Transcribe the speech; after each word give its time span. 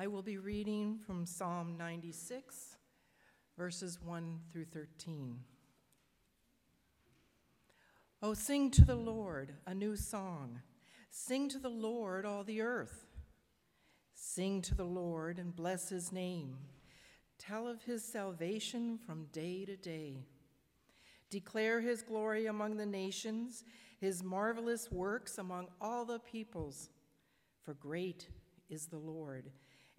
I 0.00 0.06
will 0.06 0.22
be 0.22 0.38
reading 0.38 0.98
from 1.06 1.26
Psalm 1.26 1.76
96, 1.76 2.78
verses 3.58 3.98
1 4.02 4.40
through 4.50 4.64
13. 4.64 5.40
Oh, 8.22 8.32
sing 8.32 8.70
to 8.70 8.84
the 8.86 8.96
Lord 8.96 9.52
a 9.66 9.74
new 9.74 9.96
song. 9.96 10.62
Sing 11.10 11.50
to 11.50 11.58
the 11.58 11.68
Lord, 11.68 12.24
all 12.24 12.44
the 12.44 12.62
earth. 12.62 13.08
Sing 14.14 14.62
to 14.62 14.74
the 14.74 14.86
Lord 14.86 15.38
and 15.38 15.54
bless 15.54 15.90
his 15.90 16.10
name. 16.10 16.56
Tell 17.38 17.68
of 17.68 17.82
his 17.82 18.02
salvation 18.02 18.98
from 19.04 19.26
day 19.32 19.66
to 19.66 19.76
day. 19.76 20.24
Declare 21.28 21.82
his 21.82 22.00
glory 22.00 22.46
among 22.46 22.78
the 22.78 22.86
nations, 22.86 23.64
his 24.00 24.24
marvelous 24.24 24.90
works 24.90 25.36
among 25.36 25.68
all 25.78 26.06
the 26.06 26.20
peoples. 26.20 26.88
For 27.66 27.74
great 27.74 28.28
is 28.70 28.86
the 28.86 28.96
Lord, 28.96 29.50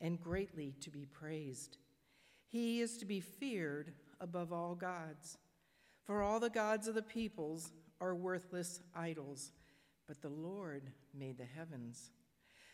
and 0.02 0.20
greatly 0.20 0.76
to 0.82 0.90
be 0.90 1.06
praised. 1.06 1.78
He 2.48 2.82
is 2.82 2.98
to 2.98 3.06
be 3.06 3.22
feared 3.22 3.94
above 4.20 4.52
all 4.52 4.76
gods. 4.76 5.38
For 6.04 6.22
all 6.22 6.40
the 6.40 6.50
gods 6.50 6.88
of 6.88 6.96
the 6.96 7.02
peoples 7.02 7.72
are 8.02 8.16
worthless 8.16 8.82
idols, 8.96 9.52
but 10.08 10.22
the 10.22 10.30
Lord 10.30 10.92
made 11.14 11.38
the 11.38 11.46
heavens. 11.46 12.12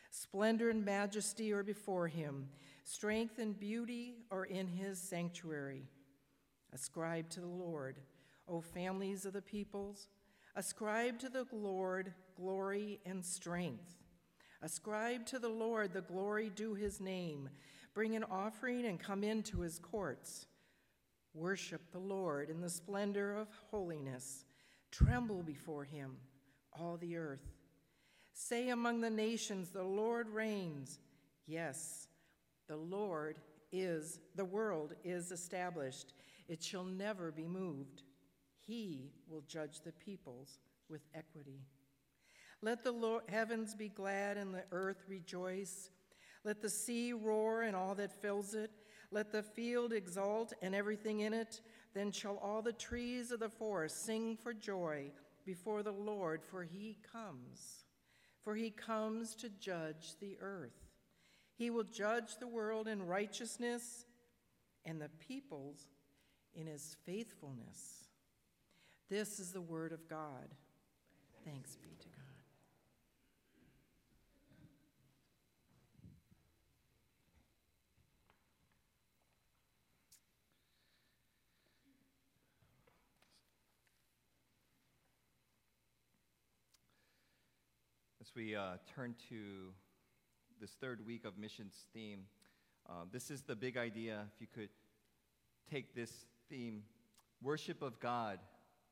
Splendor 0.09 0.69
and 0.69 0.83
majesty 0.83 1.51
are 1.51 1.63
before 1.63 2.07
him, 2.07 2.47
strength 2.83 3.37
and 3.37 3.59
beauty 3.59 4.15
are 4.31 4.45
in 4.45 4.65
his 4.65 4.99
sanctuary. 4.99 5.83
Ascribe 6.73 7.29
to 7.29 7.41
the 7.41 7.45
Lord, 7.45 7.99
O 8.47 8.61
families 8.61 9.25
of 9.25 9.33
the 9.33 9.41
peoples. 9.41 10.07
Ascribe 10.55 11.19
to 11.19 11.29
the 11.29 11.45
Lord 11.51 12.13
glory 12.35 12.99
and 13.05 13.23
strength. 13.23 13.97
Ascribe 14.61 15.25
to 15.27 15.39
the 15.39 15.49
Lord 15.49 15.93
the 15.93 16.01
glory 16.01 16.49
due 16.49 16.73
his 16.73 16.99
name. 16.99 17.49
Bring 17.93 18.15
an 18.15 18.23
offering 18.23 18.85
and 18.85 18.99
come 18.99 19.23
into 19.23 19.61
his 19.61 19.79
courts. 19.79 20.47
Worship 21.33 21.91
the 21.91 21.99
Lord 21.99 22.49
in 22.49 22.61
the 22.61 22.69
splendor 22.69 23.35
of 23.35 23.47
holiness. 23.69 24.45
Tremble 24.91 25.43
before 25.43 25.83
him, 25.83 26.17
all 26.79 26.97
the 26.97 27.17
earth. 27.17 27.53
Say 28.33 28.69
among 28.69 29.01
the 29.01 29.09
nations, 29.09 29.69
The 29.69 29.83
Lord 29.83 30.29
reigns. 30.29 30.99
Yes, 31.45 32.07
the 32.67 32.77
Lord 32.77 33.37
is, 33.71 34.19
the 34.35 34.45
world 34.45 34.93
is 35.03 35.31
established. 35.31 36.13
It 36.47 36.63
shall 36.63 36.83
never 36.83 37.31
be 37.31 37.47
moved. 37.47 38.03
He 38.65 39.11
will 39.29 39.43
judge 39.47 39.81
the 39.81 39.91
peoples 39.93 40.59
with 40.89 41.01
equity. 41.13 41.61
Let 42.61 42.83
the 42.83 42.91
Lord, 42.91 43.23
heavens 43.29 43.75
be 43.75 43.89
glad 43.89 44.37
and 44.37 44.53
the 44.53 44.63
earth 44.71 45.03
rejoice. 45.07 45.89
Let 46.43 46.61
the 46.61 46.69
sea 46.69 47.13
roar 47.13 47.63
and 47.63 47.75
all 47.75 47.95
that 47.95 48.21
fills 48.21 48.53
it. 48.53 48.71
Let 49.11 49.31
the 49.31 49.43
field 49.43 49.93
exult 49.93 50.53
and 50.61 50.73
everything 50.73 51.21
in 51.21 51.33
it. 51.33 51.61
Then 51.93 52.11
shall 52.11 52.37
all 52.37 52.61
the 52.61 52.73
trees 52.73 53.31
of 53.31 53.39
the 53.39 53.49
forest 53.49 54.05
sing 54.05 54.37
for 54.37 54.53
joy 54.53 55.11
before 55.45 55.83
the 55.83 55.91
Lord, 55.91 56.41
for 56.43 56.63
he 56.63 56.97
comes. 57.11 57.85
For 58.43 58.55
he 58.55 58.69
comes 58.69 59.35
to 59.35 59.49
judge 59.49 60.15
the 60.19 60.37
earth. 60.41 60.87
He 61.55 61.69
will 61.69 61.83
judge 61.83 62.37
the 62.39 62.47
world 62.47 62.87
in 62.87 63.01
righteousness 63.01 64.05
and 64.85 65.01
the 65.01 65.09
peoples 65.19 65.87
in 66.55 66.67
his 66.67 66.95
faithfulness. 67.05 68.05
This 69.09 69.39
is 69.39 69.51
the 69.51 69.61
word 69.61 69.91
of 69.91 70.07
God. 70.07 70.53
Thanks 71.45 71.75
be 71.75 71.89
to 71.89 72.07
God. 72.09 72.17
As 88.27 88.35
we 88.35 88.55
uh, 88.55 88.71
turn 88.93 89.15
to 89.29 89.71
this 90.59 90.71
third 90.81 91.05
week 91.05 91.23
of 91.23 91.37
missions 91.37 91.85
theme, 91.93 92.23
uh, 92.89 93.05
this 93.09 93.31
is 93.31 93.41
the 93.41 93.55
big 93.55 93.77
idea. 93.77 94.25
If 94.35 94.41
you 94.41 94.47
could 94.53 94.69
take 95.71 95.95
this 95.95 96.11
theme, 96.49 96.83
worship 97.41 97.81
of 97.81 98.01
God 98.01 98.39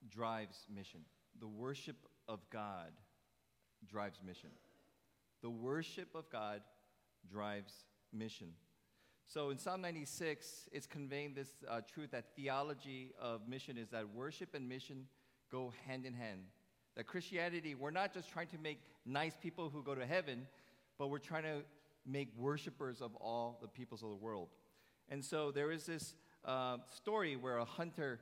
drives 0.09 0.65
mission. 0.73 1.01
The 1.41 1.47
worship 1.47 1.97
of 2.29 2.39
God 2.49 2.91
drives 3.85 4.19
mission. 4.25 4.51
The 5.41 5.49
worship 5.49 6.15
of 6.15 6.29
God 6.29 6.61
drives 7.29 7.73
mission. 8.13 8.51
So 9.27 9.49
in 9.49 9.57
Psalm 9.57 9.81
96, 9.81 10.69
it's 10.71 10.87
conveying 10.87 11.33
this 11.33 11.49
uh, 11.69 11.81
truth 11.81 12.11
that 12.11 12.35
theology 12.37 13.11
of 13.21 13.49
mission 13.49 13.77
is 13.77 13.89
that 13.89 14.07
worship 14.13 14.53
and 14.53 14.69
mission 14.69 15.07
go 15.51 15.73
hand 15.85 16.05
in 16.05 16.13
hand. 16.13 16.43
That 16.95 17.07
Christianity, 17.07 17.75
we're 17.75 17.91
not 17.91 18.13
just 18.13 18.29
trying 18.31 18.47
to 18.47 18.57
make 18.57 18.79
nice 19.05 19.35
people 19.41 19.69
who 19.69 19.83
go 19.83 19.95
to 19.95 20.05
heaven, 20.05 20.47
but 20.97 21.09
we're 21.09 21.19
trying 21.19 21.43
to 21.43 21.61
make 22.05 22.29
worshipers 22.37 23.01
of 23.01 23.15
all 23.15 23.57
the 23.61 23.67
peoples 23.67 24.03
of 24.03 24.09
the 24.09 24.15
world. 24.15 24.49
And 25.09 25.23
so 25.23 25.51
there 25.51 25.71
is 25.71 25.85
this 25.85 26.15
uh, 26.45 26.77
story 26.89 27.35
where 27.35 27.57
a 27.57 27.65
hunter, 27.65 28.19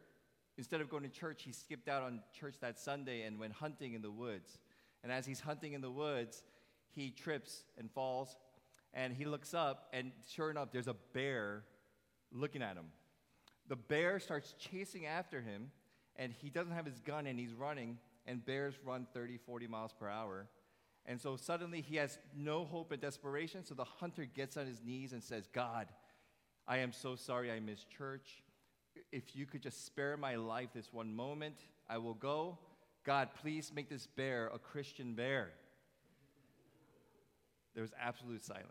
instead 0.58 0.82
of 0.82 0.90
going 0.90 1.04
to 1.04 1.10
church, 1.10 1.44
he 1.44 1.52
skipped 1.52 1.88
out 1.88 2.02
on 2.02 2.22
church 2.38 2.56
that 2.62 2.80
Sunday 2.80 3.24
and 3.24 3.40
went 3.40 3.54
hunting 3.54 3.94
in 3.94 4.02
the 4.02 4.12
woods. 4.12 4.58
And 5.04 5.12
as 5.12 5.26
he's 5.26 5.40
hunting 5.40 5.74
in 5.74 5.82
the 5.82 5.92
woods, 5.92 6.44
he 6.90 7.12
trips 7.12 7.64
and 7.78 7.92
falls, 7.92 8.38
and 8.94 9.14
he 9.14 9.26
looks 9.26 9.54
up, 9.54 9.90
and 9.94 10.12
sure 10.30 10.52
enough, 10.52 10.72
there's 10.72 10.88
a 10.88 10.96
bear 11.14 11.64
looking 12.32 12.62
at 12.62 12.76
him. 12.76 12.86
The 13.68 13.76
bear 13.76 14.20
starts 14.20 14.54
chasing 14.60 15.06
after 15.06 15.42
him, 15.42 15.72
and 16.16 16.32
he 16.32 16.50
doesn't 16.50 16.74
have 16.74 16.86
his 16.86 17.00
gun, 17.00 17.26
and 17.28 17.40
he's 17.40 17.54
running, 17.54 17.98
and 18.26 18.46
bears 18.46 18.76
run 18.86 19.08
30, 19.14 19.38
40 19.38 19.68
miles 19.68 19.94
per 19.94 20.08
hour. 20.08 20.48
And 21.06 21.20
so 21.20 21.36
suddenly 21.36 21.82
he 21.82 21.98
has 21.98 22.18
no 22.36 22.66
hope 22.66 22.92
and 22.92 23.02
desperation. 23.02 23.66
So 23.66 23.76
the 23.76 23.84
hunter 23.84 24.26
gets 24.26 24.56
on 24.56 24.66
his 24.66 24.82
knees 24.84 25.12
and 25.12 25.22
says, 25.22 25.48
God, 25.52 25.88
I 26.68 26.78
am 26.78 26.94
so 26.94 27.16
sorry 27.16 27.52
I 27.52 27.60
missed 27.60 27.90
church. 27.90 28.44
If 29.12 29.36
you 29.36 29.46
could 29.46 29.62
just 29.62 29.86
spare 29.86 30.16
my 30.16 30.36
life 30.36 30.70
this 30.74 30.94
one 30.94 31.14
moment, 31.14 31.56
I 31.90 31.98
will 31.98 32.14
go. 32.14 32.58
God, 33.04 33.30
please 33.42 33.72
make 33.76 33.90
this 33.90 34.08
bear 34.08 34.50
a 34.54 34.60
Christian 34.60 35.14
bear. 35.14 35.50
There 37.74 37.82
was 37.82 37.92
absolute 38.00 38.46
silence. 38.46 38.68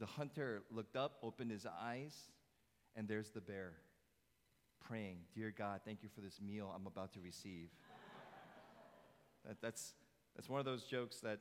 The 0.00 0.06
hunter 0.06 0.64
looked 0.70 0.96
up, 0.96 1.18
opened 1.22 1.52
his 1.52 1.66
eyes, 1.80 2.14
and 2.96 3.08
there's 3.08 3.30
the 3.30 3.40
bear 3.40 3.74
praying, 4.86 5.16
Dear 5.34 5.52
God, 5.56 5.80
thank 5.84 6.02
you 6.02 6.08
for 6.14 6.20
this 6.20 6.40
meal 6.40 6.72
I'm 6.74 6.86
about 6.86 7.12
to 7.14 7.20
receive. 7.20 7.70
That, 9.46 9.56
that's, 9.60 9.94
that's 10.34 10.48
one 10.48 10.60
of 10.60 10.66
those 10.66 10.84
jokes 10.84 11.20
that 11.20 11.38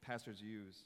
pastors 0.00 0.40
use. 0.40 0.84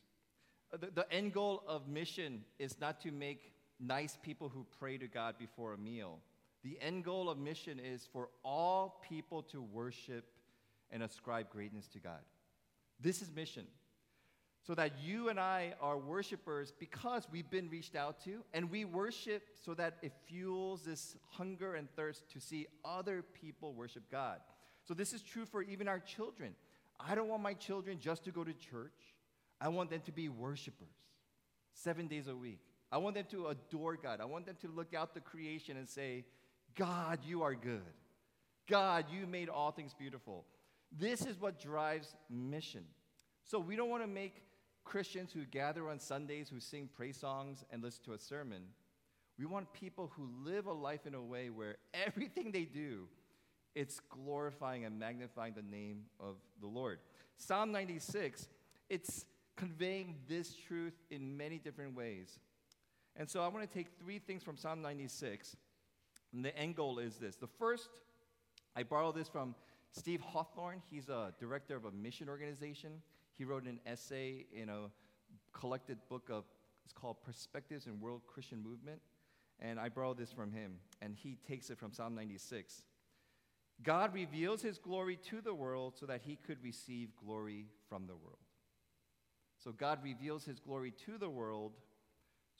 Uh, 0.73 0.77
the, 0.79 0.91
the 0.91 1.12
end 1.12 1.33
goal 1.33 1.62
of 1.67 1.89
mission 1.89 2.43
is 2.59 2.81
not 2.81 3.01
to 3.03 3.11
make 3.11 3.53
nice 3.79 4.19
people 4.23 4.49
who 4.49 4.67
pray 4.79 4.99
to 4.99 5.06
God 5.06 5.35
before 5.39 5.73
a 5.73 5.79
meal. 5.79 6.19
The 6.62 6.79
end 6.81 7.05
goal 7.05 7.29
of 7.29 7.39
mission 7.39 7.79
is 7.79 8.09
for 8.12 8.29
all 8.45 9.01
people 9.09 9.43
to 9.45 9.62
worship 9.62 10.25
and 10.91 11.03
ascribe 11.03 11.51
greatness 11.51 11.87
to 11.89 11.99
God. 11.99 12.21
This 13.01 13.23
is 13.23 13.31
mission. 13.35 13.67
So 14.67 14.75
that 14.75 14.99
you 15.01 15.29
and 15.29 15.39
I 15.39 15.75
are 15.81 15.97
worshipers 15.97 16.73
because 16.77 17.29
we've 17.31 17.49
been 17.49 17.69
reached 17.69 17.95
out 17.95 18.25
to, 18.25 18.43
and 18.53 18.69
we 18.69 18.85
worship 18.85 19.43
so 19.65 19.75
that 19.75 19.95
it 20.03 20.12
fuels 20.27 20.83
this 20.83 21.15
hunger 21.31 21.77
and 21.77 21.89
thirst 21.95 22.29
to 22.31 22.41
see 22.41 22.67
other 22.85 23.23
people 23.23 23.75
worship 23.75 24.03
God. 24.11 24.41
So, 24.87 24.95
this 24.95 25.13
is 25.13 25.23
true 25.23 25.47
for 25.47 25.63
even 25.63 25.89
our 25.89 25.99
children. 25.99 26.55
I 26.99 27.15
don't 27.15 27.29
want 27.29 27.43
my 27.43 27.55
children 27.55 27.99
just 28.01 28.25
to 28.25 28.31
go 28.31 28.45
to 28.45 28.53
church. 28.53 29.15
I 29.61 29.69
want 29.69 29.91
them 29.91 30.01
to 30.07 30.13
be 30.13 30.29
worshipers 30.29 30.89
seven 31.73 32.06
days 32.06 32.29
a 32.29 32.37
week. 32.37 32.61
I 32.91 32.99
want 32.99 33.17
them 33.17 33.27
to 33.31 33.49
adore 33.49 33.97
God. 33.97 34.21
I 34.21 34.25
want 34.25 34.47
them 34.47 34.56
to 34.62 34.69
look 34.69 34.94
out 34.94 35.15
the 35.15 35.21
creation 35.21 35.77
and 35.77 35.88
say, 35.88 36.25
God, 36.75 37.21
you 37.25 37.43
are 37.43 37.55
good. 37.55 37.83
God, 38.69 39.06
you 39.11 39.27
made 39.27 39.49
all 39.49 39.71
things 39.71 39.94
beautiful. 39.94 40.44
This 40.97 41.23
is 41.23 41.41
what 41.41 41.61
drives 41.61 42.15
mission. 42.31 42.85
So 43.44 43.59
we 43.59 43.77
don't 43.77 43.91
want 43.91 44.03
to 44.03 44.09
make 44.09 44.43
Christians 44.85 45.32
who 45.32 45.44
gather 45.44 45.89
on 45.89 45.99
Sundays, 45.99 46.49
who 46.49 46.61
sing 46.61 46.89
praise 46.97 47.17
songs 47.17 47.65
and 47.71 47.82
listen 47.82 48.05
to 48.05 48.12
a 48.12 48.19
sermon. 48.19 48.62
We 49.39 49.47
want 49.47 49.73
people 49.73 50.12
who 50.17 50.29
live 50.44 50.67
a 50.67 50.73
life 50.73 51.06
in 51.06 51.15
a 51.15 51.23
way 51.23 51.50
where 51.50 51.77
everything 52.06 52.53
they 52.53 52.65
do 52.65 53.09
it's 53.76 54.00
glorifying 54.00 54.87
and 54.87 54.99
magnifying 54.99 55.52
the 55.55 55.62
name 55.62 56.05
of 56.19 56.37
the 56.61 56.67
Lord. 56.67 56.99
Psalm 57.37 57.70
96, 57.70 58.49
it's 58.88 59.26
conveying 59.55 60.17
this 60.26 60.55
truth 60.67 60.94
in 61.11 61.37
many 61.37 61.58
different 61.58 61.94
ways. 61.94 62.38
And 63.17 63.28
so 63.28 63.43
I 63.43 63.49
want 63.49 63.70
to 63.70 63.73
take 63.73 63.88
three 64.00 64.19
things 64.19 64.43
from 64.43 64.56
Psalm 64.56 64.81
96. 64.81 65.56
And 66.32 66.43
the 66.43 66.56
end 66.56 66.75
goal 66.75 66.99
is 66.99 67.17
this. 67.17 67.37
The 67.37 67.46
first, 67.46 67.88
I 68.75 68.82
borrow 68.82 69.12
this 69.12 69.28
from 69.28 69.55
Steve 69.93 70.22
Hawthorne. 70.22 70.82
He's 70.90 71.11
a 71.11 71.34
director 71.38 71.76
of 71.76 71.84
a 71.84 71.90
mission 71.90 72.31
organization. 72.31 73.02
He 73.34 73.44
wrote 73.44 73.64
an 73.64 73.79
essay 73.87 74.46
in 74.55 74.70
a 74.70 74.90
collected 75.52 75.99
book 76.08 76.31
of 76.32 76.44
It's 76.84 76.94
called 76.94 77.22
Perspectives 77.22 77.87
in 77.87 78.00
World 78.00 78.22
Christian 78.26 78.62
Movement. 78.62 79.00
And 79.61 79.79
I 79.79 79.90
borrow 79.90 80.14
this 80.14 80.32
from 80.32 80.50
him, 80.52 80.76
and 81.02 81.14
he 81.14 81.37
takes 81.46 81.69
it 81.69 81.79
from 81.79 81.93
Psalm 81.93 82.14
96. 82.14 82.82
God 83.82 84.14
reveals 84.14 84.62
his 84.62 84.78
glory 84.78 85.19
to 85.31 85.40
the 85.40 85.55
world 85.55 85.94
so 85.99 86.06
that 86.06 86.23
he 86.25 86.37
could 86.37 86.62
receive 86.62 87.11
glory 87.25 87.67
from 87.88 88.06
the 88.06 88.17
world. 88.17 88.38
So 89.58 89.73
God 89.73 89.99
reveals 90.02 90.44
his 90.44 90.61
glory 90.61 90.93
to 91.05 91.19
the 91.19 91.28
world 91.28 91.73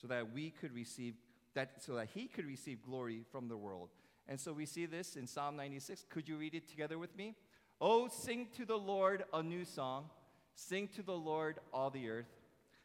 so 0.00 0.06
that 0.08 0.32
we 0.32 0.50
could 0.50 0.74
receive 0.74 1.14
that 1.54 1.82
so 1.82 1.94
that 1.94 2.08
he 2.12 2.26
could 2.26 2.46
receive 2.46 2.82
glory 2.82 3.22
from 3.32 3.48
the 3.48 3.56
world. 3.56 3.88
And 4.28 4.38
so 4.38 4.52
we 4.52 4.66
see 4.66 4.84
this 4.86 5.16
in 5.16 5.26
Psalm 5.26 5.56
96. 5.56 6.04
Could 6.10 6.28
you 6.28 6.36
read 6.36 6.54
it 6.54 6.68
together 6.68 6.98
with 6.98 7.16
me? 7.16 7.34
Oh, 7.80 8.08
sing 8.08 8.48
to 8.56 8.66
the 8.66 8.76
Lord 8.76 9.24
a 9.32 9.42
new 9.42 9.64
song. 9.64 10.10
Sing 10.54 10.88
to 10.96 11.02
the 11.02 11.16
Lord 11.16 11.58
all 11.72 11.90
the 11.90 12.08
earth. 12.08 12.26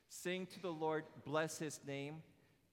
Sing 0.08 0.46
to 0.48 0.62
the 0.62 0.72
Lord, 0.72 1.04
bless 1.26 1.58
his 1.58 1.80
name. 1.86 2.18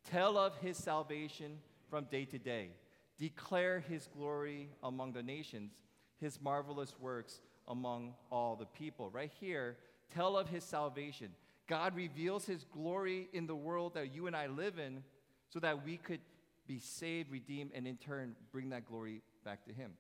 Tell 0.04 0.36
of 0.36 0.56
his 0.58 0.76
salvation 0.76 1.58
from 1.88 2.04
day 2.04 2.24
to 2.26 2.38
day. 2.38 2.70
Declare 3.18 3.80
his 3.80 4.06
glory 4.06 4.70
among 4.82 5.12
the 5.12 5.22
nations, 5.22 5.72
his 6.20 6.40
marvelous 6.40 6.94
works 7.00 7.40
among 7.66 8.14
all 8.30 8.56
the 8.56 8.66
people. 8.66 9.10
Right 9.10 9.32
here, 9.40 9.76
tell 10.14 10.36
of 10.36 10.48
his 10.48 10.64
salvation. 10.64 11.30
God 11.68 11.94
reveals 11.94 12.46
his 12.46 12.64
glory 12.64 13.28
in 13.32 13.46
the 13.46 13.56
world 13.56 13.94
that 13.94 14.14
you 14.14 14.26
and 14.26 14.34
I 14.34 14.46
live 14.46 14.78
in 14.78 15.02
so 15.50 15.58
that 15.60 15.84
we 15.84 15.96
could 15.96 16.20
be 16.66 16.78
saved, 16.78 17.30
redeemed, 17.30 17.72
and 17.74 17.86
in 17.86 17.96
turn 17.96 18.36
bring 18.52 18.70
that 18.70 18.86
glory 18.86 19.22
back 19.44 19.64
to 19.64 19.72
him. 19.72 19.92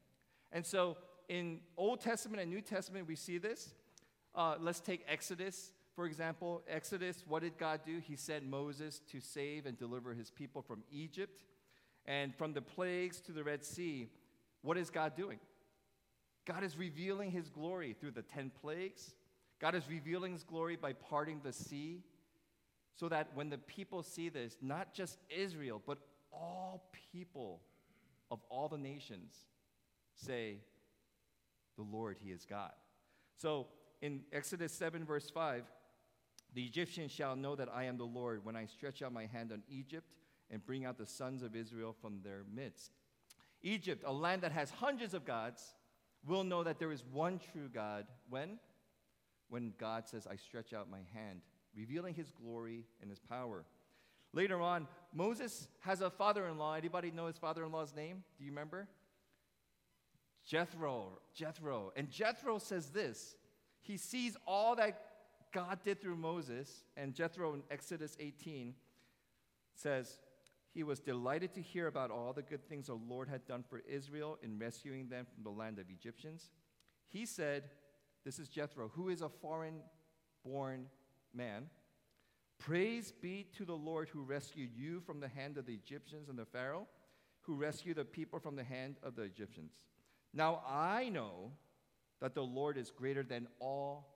And 0.52 0.64
so 0.64 0.96
in 1.28 1.60
Old 1.76 2.00
Testament 2.00 2.40
and 2.40 2.50
New 2.50 2.60
Testament, 2.60 3.06
we 3.06 3.16
see 3.16 3.38
this. 3.38 3.74
Uh, 4.34 4.56
let's 4.60 4.80
take 4.80 5.04
Exodus, 5.08 5.72
for 5.94 6.06
example. 6.06 6.62
Exodus, 6.68 7.24
what 7.26 7.42
did 7.42 7.58
God 7.58 7.80
do? 7.84 7.98
He 7.98 8.16
sent 8.16 8.46
Moses 8.46 9.00
to 9.10 9.20
save 9.20 9.66
and 9.66 9.76
deliver 9.76 10.14
his 10.14 10.30
people 10.30 10.62
from 10.62 10.82
Egypt. 10.90 11.42
And 12.08 12.34
from 12.34 12.54
the 12.54 12.62
plagues 12.62 13.20
to 13.20 13.32
the 13.32 13.44
Red 13.44 13.62
Sea, 13.62 14.08
what 14.62 14.78
is 14.78 14.88
God 14.88 15.14
doing? 15.14 15.38
God 16.46 16.64
is 16.64 16.78
revealing 16.78 17.30
his 17.30 17.50
glory 17.50 17.94
through 18.00 18.12
the 18.12 18.22
10 18.22 18.50
plagues. 18.62 19.14
God 19.60 19.74
is 19.74 19.82
revealing 19.90 20.32
his 20.32 20.42
glory 20.42 20.76
by 20.76 20.94
parting 20.94 21.42
the 21.44 21.52
sea 21.52 22.02
so 22.96 23.10
that 23.10 23.28
when 23.34 23.50
the 23.50 23.58
people 23.58 24.02
see 24.02 24.30
this, 24.30 24.56
not 24.62 24.94
just 24.94 25.18
Israel, 25.28 25.82
but 25.86 25.98
all 26.32 26.88
people 27.12 27.60
of 28.30 28.40
all 28.48 28.68
the 28.68 28.78
nations 28.78 29.34
say, 30.14 30.60
The 31.76 31.82
Lord, 31.82 32.16
He 32.22 32.30
is 32.30 32.46
God. 32.46 32.72
So 33.36 33.66
in 34.00 34.22
Exodus 34.32 34.72
7, 34.72 35.04
verse 35.04 35.28
5, 35.28 35.64
the 36.54 36.64
Egyptians 36.64 37.12
shall 37.12 37.36
know 37.36 37.54
that 37.54 37.68
I 37.72 37.84
am 37.84 37.98
the 37.98 38.04
Lord 38.04 38.44
when 38.44 38.56
I 38.56 38.64
stretch 38.64 39.02
out 39.02 39.12
my 39.12 39.26
hand 39.26 39.52
on 39.52 39.62
Egypt 39.68 40.14
and 40.50 40.64
bring 40.64 40.84
out 40.84 40.98
the 40.98 41.06
sons 41.06 41.42
of 41.42 41.54
Israel 41.54 41.94
from 42.00 42.20
their 42.22 42.42
midst. 42.54 42.92
Egypt, 43.62 44.04
a 44.06 44.12
land 44.12 44.42
that 44.42 44.52
has 44.52 44.70
hundreds 44.70 45.14
of 45.14 45.24
gods, 45.24 45.74
will 46.26 46.44
know 46.44 46.62
that 46.64 46.78
there 46.78 46.92
is 46.92 47.04
one 47.12 47.40
true 47.52 47.68
God. 47.72 48.06
When? 48.28 48.58
When 49.48 49.72
God 49.78 50.08
says, 50.08 50.26
I 50.30 50.36
stretch 50.36 50.72
out 50.72 50.90
my 50.90 51.00
hand, 51.14 51.40
revealing 51.74 52.14
his 52.14 52.30
glory 52.30 52.84
and 53.00 53.10
his 53.10 53.18
power. 53.18 53.64
Later 54.32 54.60
on, 54.60 54.86
Moses 55.14 55.68
has 55.80 56.00
a 56.00 56.10
father-in-law. 56.10 56.74
Anybody 56.74 57.10
know 57.10 57.26
his 57.26 57.38
father-in-law's 57.38 57.94
name? 57.94 58.22
Do 58.38 58.44
you 58.44 58.50
remember? 58.50 58.88
Jethro. 60.46 61.18
Jethro. 61.34 61.92
And 61.96 62.10
Jethro 62.10 62.58
says 62.58 62.90
this. 62.90 63.36
He 63.80 63.96
sees 63.96 64.36
all 64.46 64.76
that 64.76 65.00
God 65.52 65.78
did 65.82 66.00
through 66.00 66.16
Moses, 66.16 66.84
and 66.96 67.14
Jethro 67.14 67.54
in 67.54 67.62
Exodus 67.70 68.16
18 68.20 68.74
says, 69.74 70.18
he 70.78 70.84
was 70.84 71.00
delighted 71.00 71.52
to 71.52 71.60
hear 71.60 71.88
about 71.88 72.12
all 72.12 72.32
the 72.32 72.40
good 72.40 72.64
things 72.68 72.86
the 72.86 72.94
Lord 72.94 73.28
had 73.28 73.44
done 73.48 73.64
for 73.68 73.82
Israel 73.88 74.38
in 74.44 74.60
rescuing 74.60 75.08
them 75.08 75.26
from 75.26 75.42
the 75.42 75.50
land 75.50 75.80
of 75.80 75.90
Egyptians. 75.90 76.50
He 77.08 77.26
said, 77.26 77.64
This 78.24 78.38
is 78.38 78.48
Jethro, 78.48 78.92
who 78.94 79.08
is 79.08 79.20
a 79.20 79.28
foreign 79.28 79.80
born 80.44 80.86
man. 81.34 81.64
Praise 82.60 83.10
be 83.10 83.48
to 83.56 83.64
the 83.64 83.74
Lord 83.74 84.08
who 84.08 84.22
rescued 84.22 84.70
you 84.72 85.00
from 85.00 85.18
the 85.18 85.26
hand 85.26 85.58
of 85.58 85.66
the 85.66 85.74
Egyptians 85.74 86.28
and 86.28 86.38
the 86.38 86.44
Pharaoh, 86.44 86.86
who 87.40 87.56
rescued 87.56 87.96
the 87.96 88.04
people 88.04 88.38
from 88.38 88.54
the 88.54 88.62
hand 88.62 88.98
of 89.02 89.16
the 89.16 89.22
Egyptians. 89.22 89.72
Now 90.32 90.62
I 90.64 91.08
know 91.08 91.50
that 92.20 92.36
the 92.36 92.44
Lord 92.44 92.78
is 92.78 92.92
greater 92.92 93.24
than 93.24 93.48
all 93.58 94.14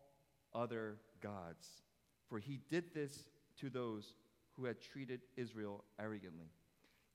other 0.54 0.98
gods, 1.20 1.82
for 2.28 2.38
he 2.38 2.60
did 2.70 2.94
this 2.94 3.24
to 3.58 3.68
those 3.68 4.14
who 4.56 4.64
had 4.64 4.81
treated 4.81 5.20
Israel 5.37 5.84
arrogantly. 5.99 6.50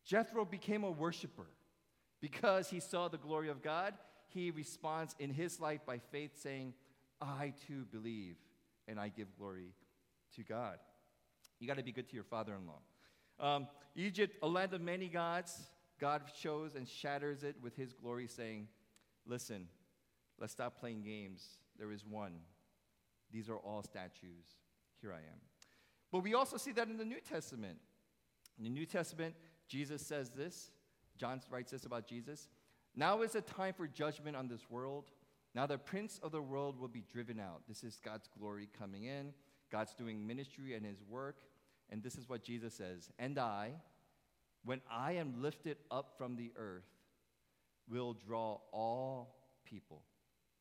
Jethro 0.06 0.46
became 0.46 0.84
a 0.84 0.92
worshiper. 0.92 1.48
Because 2.20 2.70
he 2.70 2.80
saw 2.80 3.08
the 3.08 3.18
glory 3.18 3.50
of 3.50 3.62
God, 3.62 3.94
he 4.28 4.52
responds 4.52 5.16
in 5.20 5.30
his 5.30 5.60
life 5.60 5.82
by 5.86 6.00
faith, 6.00 6.32
saying, 6.42 6.74
I 7.22 7.54
too 7.68 7.86
believe, 7.92 8.38
and 8.88 9.00
I 9.00 9.10
give 9.10 9.28
glory 9.38 9.74
to 10.36 10.44
God. 10.44 10.80
You 11.60 11.68
got 11.68 11.78
to 11.78 11.84
be 11.84 11.92
good 11.92 12.10
to 12.10 12.16
your 12.16 12.24
father 12.24 12.54
in 12.56 12.68
law. 12.68 12.80
Um, 13.40 13.68
Egypt, 13.96 14.38
a 14.42 14.48
land 14.48 14.74
of 14.74 14.82
many 14.82 15.08
gods, 15.08 15.60
God 16.00 16.24
shows 16.40 16.76
and 16.76 16.88
shatters 16.88 17.44
it 17.44 17.56
with 17.62 17.76
his 17.76 17.94
glory, 17.94 18.28
saying, 18.28 18.68
Listen, 19.26 19.68
let's 20.40 20.54
stop 20.54 20.80
playing 20.80 21.04
games. 21.04 21.46
There 21.78 21.92
is 21.92 22.06
one. 22.06 22.34
These 23.32 23.50
are 23.50 23.58
all 23.58 23.84
statues. 23.84 24.46
Here 25.02 25.12
I 25.12 25.18
am. 25.18 25.40
But 26.12 26.24
we 26.24 26.34
also 26.34 26.58
see 26.58 26.72
that 26.74 26.88
in 26.88 26.98
the 26.98 27.06
New 27.06 27.20
Testament. 27.20 27.78
In 28.58 28.64
the 28.64 28.70
New 28.70 28.86
Testament, 28.86 29.36
Jesus 29.68 30.02
says 30.02 30.30
this. 30.30 30.72
John 31.18 31.42
writes 31.50 31.72
this 31.72 31.86
about 31.86 32.08
Jesus. 32.08 32.48
Now 32.96 33.22
is 33.22 33.34
the 33.34 33.42
time 33.42 33.74
for 33.74 33.88
judgment 33.88 34.36
on 34.36 34.48
this 34.48 34.70
world. 34.70 35.12
Now 35.54 35.66
the 35.66 35.78
prince 35.78 36.20
of 36.24 36.32
the 36.32 36.42
world 36.42 36.80
will 36.80 36.88
be 36.88 37.04
driven 37.12 37.40
out. 37.40 37.62
This 37.68 37.84
is 37.84 38.00
God's 38.04 38.30
glory 38.38 38.70
coming 38.78 39.06
in. 39.06 39.34
God's 39.72 39.94
doing 39.94 40.26
ministry 40.26 40.76
and 40.76 40.86
his 40.86 41.02
work. 41.10 41.38
And 41.90 42.04
this 42.04 42.16
is 42.16 42.28
what 42.28 42.44
Jesus 42.44 42.74
says 42.74 43.10
And 43.20 43.38
I, 43.38 43.72
when 44.64 44.82
I 44.90 45.14
am 45.14 45.42
lifted 45.42 45.78
up 45.90 46.14
from 46.18 46.36
the 46.36 46.52
earth, 46.56 46.86
will 47.90 48.14
draw 48.14 48.60
all 48.72 49.36
people. 49.66 50.02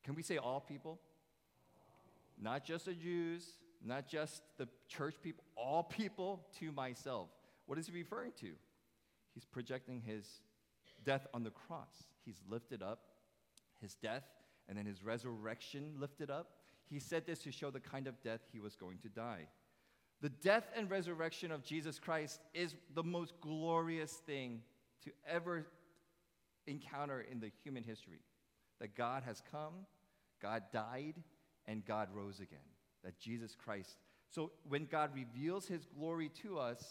Can 0.03 0.15
we 0.15 0.23
say 0.23 0.37
all 0.37 0.61
people? 0.61 0.99
Not 2.39 2.63
just 2.63 2.85
the 2.85 2.93
Jews, 2.93 3.43
not 3.83 4.07
just 4.07 4.41
the 4.57 4.67
church 4.87 5.15
people, 5.21 5.43
all 5.55 5.83
people 5.83 6.45
to 6.59 6.71
myself. 6.71 7.29
What 7.65 7.77
is 7.77 7.87
he 7.87 7.93
referring 7.93 8.31
to? 8.39 8.51
He's 9.33 9.45
projecting 9.45 10.01
his 10.01 10.25
death 11.03 11.27
on 11.33 11.43
the 11.43 11.51
cross. 11.51 12.07
He's 12.25 12.41
lifted 12.49 12.81
up, 12.81 12.99
his 13.81 13.95
death, 13.95 14.23
and 14.67 14.77
then 14.77 14.85
his 14.85 15.03
resurrection 15.03 15.93
lifted 15.99 16.29
up. 16.29 16.49
He 16.89 16.99
said 16.99 17.25
this 17.25 17.39
to 17.39 17.51
show 17.51 17.69
the 17.69 17.79
kind 17.79 18.07
of 18.07 18.21
death 18.23 18.41
he 18.51 18.59
was 18.59 18.75
going 18.75 18.97
to 18.99 19.09
die. 19.09 19.47
The 20.21 20.29
death 20.29 20.67
and 20.75 20.89
resurrection 20.89 21.51
of 21.51 21.63
Jesus 21.63 21.99
Christ 21.99 22.41
is 22.53 22.73
the 22.95 23.03
most 23.03 23.33
glorious 23.41 24.13
thing 24.25 24.61
to 25.03 25.11
ever 25.29 25.67
encounter 26.65 27.21
in 27.21 27.39
the 27.39 27.51
human 27.63 27.83
history. 27.83 28.21
That 28.79 28.95
God 28.95 29.23
has 29.23 29.41
come, 29.51 29.73
God 30.41 30.63
died, 30.71 31.15
and 31.67 31.85
God 31.85 32.09
rose 32.13 32.39
again 32.39 32.59
that 33.03 33.19
Jesus 33.19 33.55
Christ. 33.55 33.97
So 34.29 34.51
when 34.67 34.85
God 34.85 35.11
reveals 35.13 35.67
his 35.67 35.85
glory 35.85 36.29
to 36.43 36.59
us, 36.59 36.83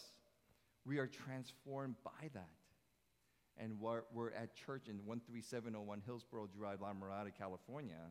we 0.84 0.98
are 0.98 1.06
transformed 1.06 1.96
by 2.04 2.30
that. 2.34 2.50
And 3.58 3.80
we're, 3.80 4.02
we're 4.12 4.32
at 4.32 4.54
church 4.54 4.88
in 4.88 4.98
13701 4.98 6.02
Hillsborough 6.04 6.48
Drive, 6.56 6.82
La 6.82 6.92
Mirada, 6.92 7.30
California, 7.36 8.10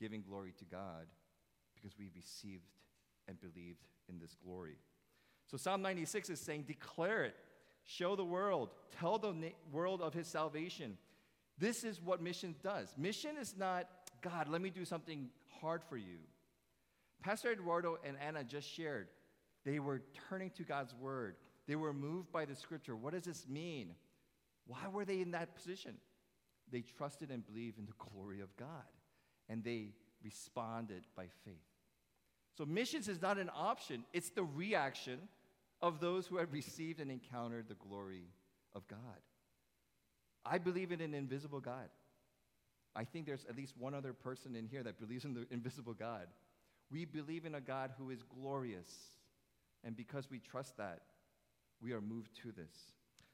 giving 0.00 0.22
glory 0.22 0.52
to 0.58 0.64
God 0.64 1.06
because 1.74 1.96
we 1.98 2.10
received 2.16 2.64
and 3.28 3.38
believed 3.40 3.84
in 4.08 4.18
this 4.18 4.34
glory. 4.44 4.78
So 5.50 5.56
Psalm 5.56 5.82
96 5.82 6.30
is 6.30 6.40
saying, 6.40 6.64
declare 6.66 7.24
it, 7.24 7.36
show 7.84 8.16
the 8.16 8.24
world, 8.24 8.70
tell 8.98 9.18
the 9.18 9.32
na- 9.32 9.48
world 9.70 10.00
of 10.00 10.14
his 10.14 10.26
salvation. 10.26 10.96
This 11.58 11.84
is 11.84 12.00
what 12.00 12.22
mission 12.22 12.54
does. 12.62 12.94
Mission 12.96 13.36
is 13.38 13.54
not, 13.56 13.86
God, 14.22 14.48
let 14.48 14.62
me 14.62 14.70
do 14.70 14.84
something 14.84 15.28
hard 15.60 15.82
for 15.84 15.96
you. 15.96 16.18
Pastor 17.22 17.52
Eduardo 17.52 17.98
and 18.04 18.16
Anna 18.20 18.44
just 18.44 18.68
shared. 18.68 19.08
They 19.64 19.78
were 19.78 20.02
turning 20.28 20.50
to 20.50 20.64
God's 20.64 20.94
word. 20.94 21.36
They 21.66 21.76
were 21.76 21.92
moved 21.92 22.32
by 22.32 22.44
the 22.44 22.56
scripture. 22.56 22.96
What 22.96 23.12
does 23.12 23.24
this 23.24 23.46
mean? 23.48 23.94
Why 24.66 24.88
were 24.92 25.04
they 25.04 25.20
in 25.20 25.30
that 25.32 25.54
position? 25.54 25.94
They 26.70 26.80
trusted 26.80 27.30
and 27.30 27.46
believed 27.46 27.78
in 27.78 27.86
the 27.86 27.92
glory 27.98 28.40
of 28.40 28.54
God, 28.56 28.68
and 29.48 29.62
they 29.62 29.90
responded 30.24 31.04
by 31.16 31.26
faith. 31.44 31.54
So, 32.56 32.64
missions 32.64 33.08
is 33.08 33.20
not 33.20 33.38
an 33.38 33.50
option, 33.54 34.04
it's 34.12 34.30
the 34.30 34.44
reaction 34.44 35.18
of 35.80 36.00
those 36.00 36.26
who 36.26 36.36
have 36.36 36.52
received 36.52 37.00
and 37.00 37.10
encountered 37.10 37.68
the 37.68 37.74
glory 37.74 38.28
of 38.74 38.86
God. 38.88 38.98
I 40.44 40.58
believe 40.58 40.92
in 40.92 41.00
an 41.00 41.14
invisible 41.14 41.60
God. 41.60 41.88
I 42.94 43.04
think 43.04 43.26
there's 43.26 43.46
at 43.48 43.56
least 43.56 43.74
one 43.78 43.94
other 43.94 44.12
person 44.12 44.54
in 44.54 44.66
here 44.66 44.82
that 44.82 45.00
believes 45.00 45.24
in 45.24 45.34
the 45.34 45.46
invisible 45.50 45.94
God. 45.94 46.26
We 46.92 47.06
believe 47.06 47.46
in 47.46 47.54
a 47.54 47.60
God 47.60 47.92
who 47.98 48.10
is 48.10 48.22
glorious, 48.22 48.92
And 49.84 49.96
because 49.96 50.30
we 50.30 50.38
trust 50.38 50.76
that, 50.76 51.00
we 51.80 51.92
are 51.92 52.00
moved 52.00 52.36
to 52.42 52.52
this. 52.52 52.92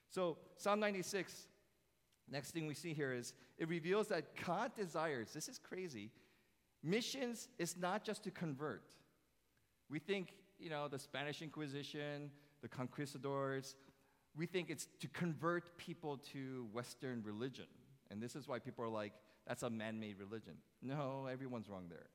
So, 0.08 0.38
Psalm 0.56 0.80
96, 0.80 1.46
next 2.30 2.52
thing 2.52 2.66
we 2.66 2.74
see 2.74 2.94
here 2.94 3.12
is 3.12 3.34
it 3.58 3.68
reveals 3.68 4.08
that 4.08 4.24
God 4.46 4.74
desires, 4.74 5.30
this 5.34 5.48
is 5.48 5.58
crazy, 5.58 6.10
missions 6.82 7.48
is 7.58 7.76
not 7.76 8.04
just 8.04 8.24
to 8.24 8.30
convert. 8.30 8.82
We 9.90 9.98
think, 9.98 10.34
you 10.58 10.70
know, 10.70 10.88
the 10.88 10.98
Spanish 10.98 11.42
Inquisition, 11.42 12.30
the 12.62 12.68
conquistadors, 12.68 13.76
we 14.36 14.46
think 14.46 14.70
it's 14.70 14.86
to 15.00 15.08
convert 15.08 15.76
people 15.76 16.18
to 16.32 16.66
Western 16.72 17.22
religion. 17.22 17.66
And 18.10 18.22
this 18.22 18.36
is 18.36 18.48
why 18.48 18.58
people 18.58 18.84
are 18.84 18.88
like, 18.88 19.12
that's 19.46 19.62
a 19.62 19.70
man 19.70 20.00
made 20.00 20.16
religion. 20.18 20.54
No, 20.80 21.28
everyone's 21.30 21.68
wrong 21.68 21.86
there. 21.90 22.06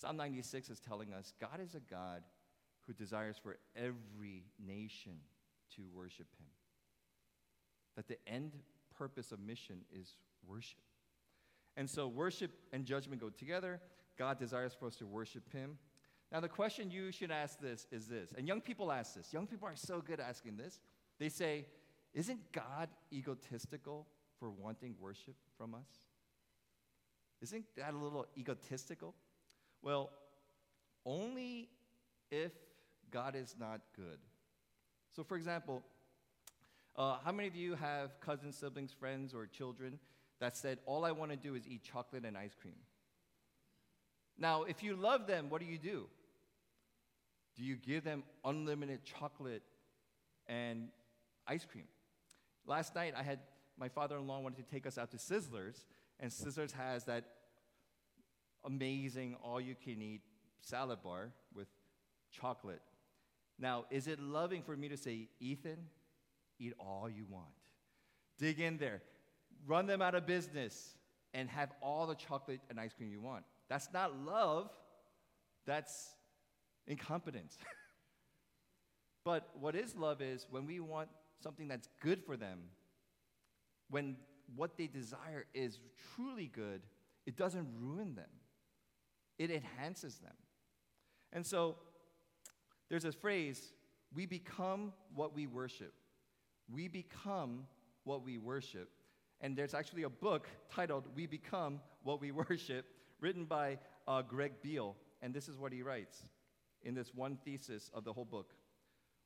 Psalm 0.00 0.16
96 0.16 0.70
is 0.70 0.78
telling 0.78 1.12
us 1.12 1.32
God 1.40 1.60
is 1.60 1.74
a 1.74 1.80
God 1.80 2.22
who 2.86 2.92
desires 2.92 3.36
for 3.42 3.58
every 3.76 4.44
nation 4.64 5.12
to 5.74 5.82
worship 5.92 6.28
him. 6.38 6.46
That 7.96 8.06
the 8.06 8.18
end 8.26 8.52
purpose 8.96 9.32
of 9.32 9.40
mission 9.40 9.80
is 9.92 10.16
worship. 10.46 10.78
And 11.76 11.90
so 11.90 12.06
worship 12.06 12.52
and 12.72 12.84
judgment 12.84 13.20
go 13.20 13.28
together. 13.28 13.80
God 14.16 14.38
desires 14.38 14.72
for 14.78 14.86
us 14.86 14.96
to 14.96 15.06
worship 15.06 15.52
him. 15.52 15.78
Now, 16.30 16.40
the 16.40 16.48
question 16.48 16.90
you 16.90 17.10
should 17.10 17.30
ask 17.30 17.58
this 17.58 17.86
is 17.90 18.06
this, 18.06 18.34
and 18.36 18.46
young 18.46 18.60
people 18.60 18.92
ask 18.92 19.14
this. 19.14 19.32
Young 19.32 19.46
people 19.46 19.66
are 19.66 19.76
so 19.76 20.00
good 20.00 20.20
at 20.20 20.28
asking 20.28 20.58
this. 20.58 20.78
They 21.18 21.30
say, 21.30 21.66
Isn't 22.12 22.52
God 22.52 22.88
egotistical 23.12 24.06
for 24.38 24.50
wanting 24.50 24.94
worship 25.00 25.34
from 25.56 25.74
us? 25.74 25.88
Isn't 27.40 27.64
that 27.76 27.94
a 27.94 27.96
little 27.96 28.26
egotistical? 28.36 29.14
Well, 29.82 30.10
only 31.04 31.68
if 32.30 32.52
God 33.10 33.34
is 33.34 33.54
not 33.58 33.80
good. 33.96 34.18
So, 35.14 35.24
for 35.24 35.36
example, 35.36 35.82
uh, 36.96 37.18
how 37.24 37.32
many 37.32 37.48
of 37.48 37.56
you 37.56 37.74
have 37.74 38.20
cousins, 38.20 38.56
siblings, 38.56 38.92
friends, 38.92 39.34
or 39.34 39.46
children 39.46 39.98
that 40.40 40.56
said, 40.56 40.78
All 40.84 41.04
I 41.04 41.12
want 41.12 41.30
to 41.30 41.36
do 41.36 41.54
is 41.54 41.66
eat 41.66 41.82
chocolate 41.82 42.24
and 42.24 42.36
ice 42.36 42.54
cream? 42.60 42.74
Now, 44.38 44.64
if 44.64 44.82
you 44.82 44.94
love 44.94 45.26
them, 45.26 45.48
what 45.48 45.60
do 45.60 45.66
you 45.66 45.78
do? 45.78 46.06
Do 47.56 47.64
you 47.64 47.76
give 47.76 48.04
them 48.04 48.22
unlimited 48.44 49.04
chocolate 49.04 49.62
and 50.46 50.88
ice 51.46 51.64
cream? 51.64 51.88
Last 52.66 52.94
night, 52.94 53.14
I 53.16 53.22
had 53.22 53.40
my 53.78 53.88
father 53.88 54.16
in 54.16 54.26
law 54.26 54.40
wanted 54.40 54.64
to 54.64 54.70
take 54.72 54.86
us 54.86 54.98
out 54.98 55.10
to 55.12 55.16
Sizzlers, 55.16 55.84
and 56.20 56.30
Sizzlers 56.30 56.72
has 56.72 57.04
that 57.04 57.24
amazing 58.64 59.36
all 59.42 59.60
you 59.60 59.74
can 59.74 60.00
eat 60.02 60.22
salad 60.60 61.02
bar 61.02 61.30
with 61.54 61.68
chocolate. 62.30 62.82
Now, 63.58 63.86
is 63.90 64.06
it 64.06 64.20
loving 64.20 64.62
for 64.62 64.76
me 64.76 64.88
to 64.88 64.96
say, 64.96 65.28
Ethan, 65.40 65.78
eat 66.58 66.74
all 66.78 67.08
you 67.08 67.24
want? 67.28 67.46
Dig 68.38 68.60
in 68.60 68.78
there, 68.78 69.02
run 69.66 69.86
them 69.86 70.00
out 70.00 70.14
of 70.14 70.26
business, 70.26 70.94
and 71.34 71.48
have 71.50 71.70
all 71.82 72.06
the 72.06 72.14
chocolate 72.14 72.60
and 72.70 72.78
ice 72.78 72.92
cream 72.92 73.10
you 73.10 73.20
want. 73.20 73.44
That's 73.68 73.88
not 73.92 74.16
love, 74.24 74.70
that's 75.66 76.08
incompetence. 76.86 77.58
but 79.24 79.48
what 79.58 79.74
is 79.74 79.94
love 79.96 80.22
is 80.22 80.46
when 80.50 80.66
we 80.66 80.80
want 80.80 81.08
something 81.42 81.68
that's 81.68 81.88
good 82.00 82.22
for 82.24 82.36
them, 82.36 82.60
when 83.90 84.16
what 84.56 84.76
they 84.76 84.86
desire 84.86 85.44
is 85.52 85.80
truly 86.14 86.46
good, 86.46 86.82
it 87.26 87.36
doesn't 87.36 87.66
ruin 87.78 88.14
them, 88.14 88.30
it 89.38 89.50
enhances 89.50 90.16
them. 90.18 90.34
And 91.32 91.46
so 91.46 91.76
there's 92.88 93.04
a 93.04 93.12
phrase 93.12 93.72
we 94.14 94.26
become 94.26 94.92
what 95.14 95.34
we 95.34 95.46
worship. 95.46 95.92
We 96.72 96.88
become 96.88 97.66
what 98.04 98.24
we 98.24 98.38
worship. 98.38 98.90
And 99.40 99.56
there's 99.56 99.74
actually 99.74 100.02
a 100.02 100.10
book 100.10 100.48
titled 100.70 101.04
We 101.14 101.26
Become 101.26 101.80
What 102.02 102.20
We 102.20 102.30
Worship, 102.48 102.86
written 103.20 103.44
by 103.44 103.78
uh, 104.06 104.22
Greg 104.22 104.54
Beale. 104.62 104.96
And 105.22 105.32
this 105.32 105.48
is 105.48 105.58
what 105.58 105.72
he 105.72 105.82
writes 105.82 106.24
in 106.82 106.94
this 106.94 107.14
one 107.14 107.38
thesis 107.44 107.90
of 107.94 108.04
the 108.04 108.12
whole 108.12 108.24
book. 108.24 108.54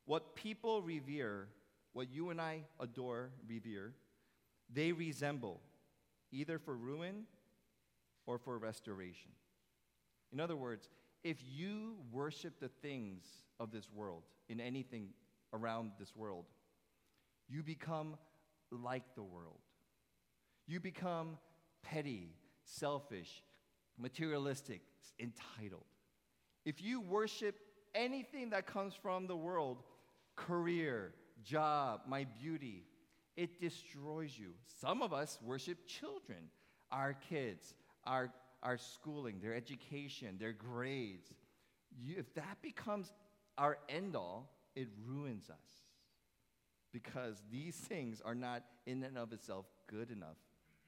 What 0.05 0.35
people 0.35 0.81
revere, 0.81 1.47
what 1.93 2.11
you 2.11 2.29
and 2.29 2.41
I 2.41 2.63
adore, 2.79 3.29
revere, 3.47 3.93
they 4.71 4.91
resemble 4.91 5.61
either 6.31 6.59
for 6.59 6.75
ruin 6.75 7.23
or 8.25 8.37
for 8.37 8.57
restoration. 8.57 9.31
In 10.33 10.39
other 10.39 10.55
words, 10.55 10.89
if 11.23 11.37
you 11.47 11.95
worship 12.11 12.59
the 12.59 12.69
things 12.81 13.23
of 13.59 13.71
this 13.71 13.89
world, 13.93 14.23
in 14.49 14.59
anything 14.59 15.09
around 15.53 15.91
this 15.99 16.15
world, 16.15 16.45
you 17.47 17.63
become 17.63 18.17
like 18.71 19.03
the 19.15 19.23
world. 19.23 19.59
You 20.65 20.79
become 20.79 21.37
petty, 21.83 22.35
selfish, 22.65 23.43
materialistic, 23.97 24.81
entitled. 25.19 25.85
If 26.65 26.81
you 26.81 26.99
worship 27.01 27.55
anything 27.93 28.49
that 28.51 28.65
comes 28.65 28.93
from 28.95 29.27
the 29.27 29.35
world, 29.35 29.83
career, 30.35 31.13
job, 31.43 32.01
my 32.07 32.25
beauty, 32.41 32.85
it 33.35 33.59
destroys 33.59 34.37
you. 34.37 34.53
Some 34.79 35.01
of 35.01 35.13
us 35.13 35.37
worship 35.43 35.85
children, 35.85 36.49
our 36.91 37.13
kids, 37.13 37.75
our, 38.05 38.31
our 38.63 38.77
schooling, 38.77 39.39
their 39.41 39.53
education, 39.53 40.37
their 40.39 40.53
grades. 40.53 41.31
You, 42.01 42.15
if 42.17 42.33
that 42.35 42.61
becomes 42.61 43.11
our 43.57 43.77
end 43.89 44.15
all, 44.15 44.49
it 44.75 44.87
ruins 45.05 45.49
us. 45.49 45.83
Because 46.91 47.43
these 47.51 47.75
things 47.89 48.21
are 48.23 48.35
not 48.35 48.63
in 48.85 49.03
and 49.03 49.17
of 49.17 49.33
itself 49.33 49.65
good 49.87 50.09
enough 50.09 50.37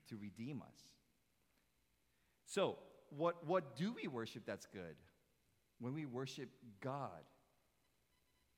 to 0.10 0.18
redeem 0.18 0.62
us. 0.62 0.80
So, 2.46 2.78
what, 3.10 3.46
what 3.46 3.76
do 3.76 3.94
we 3.94 4.08
worship 4.08 4.44
that's 4.46 4.66
good? 4.66 4.96
When 5.80 5.94
we 5.94 6.06
worship 6.06 6.50
God, 6.82 7.24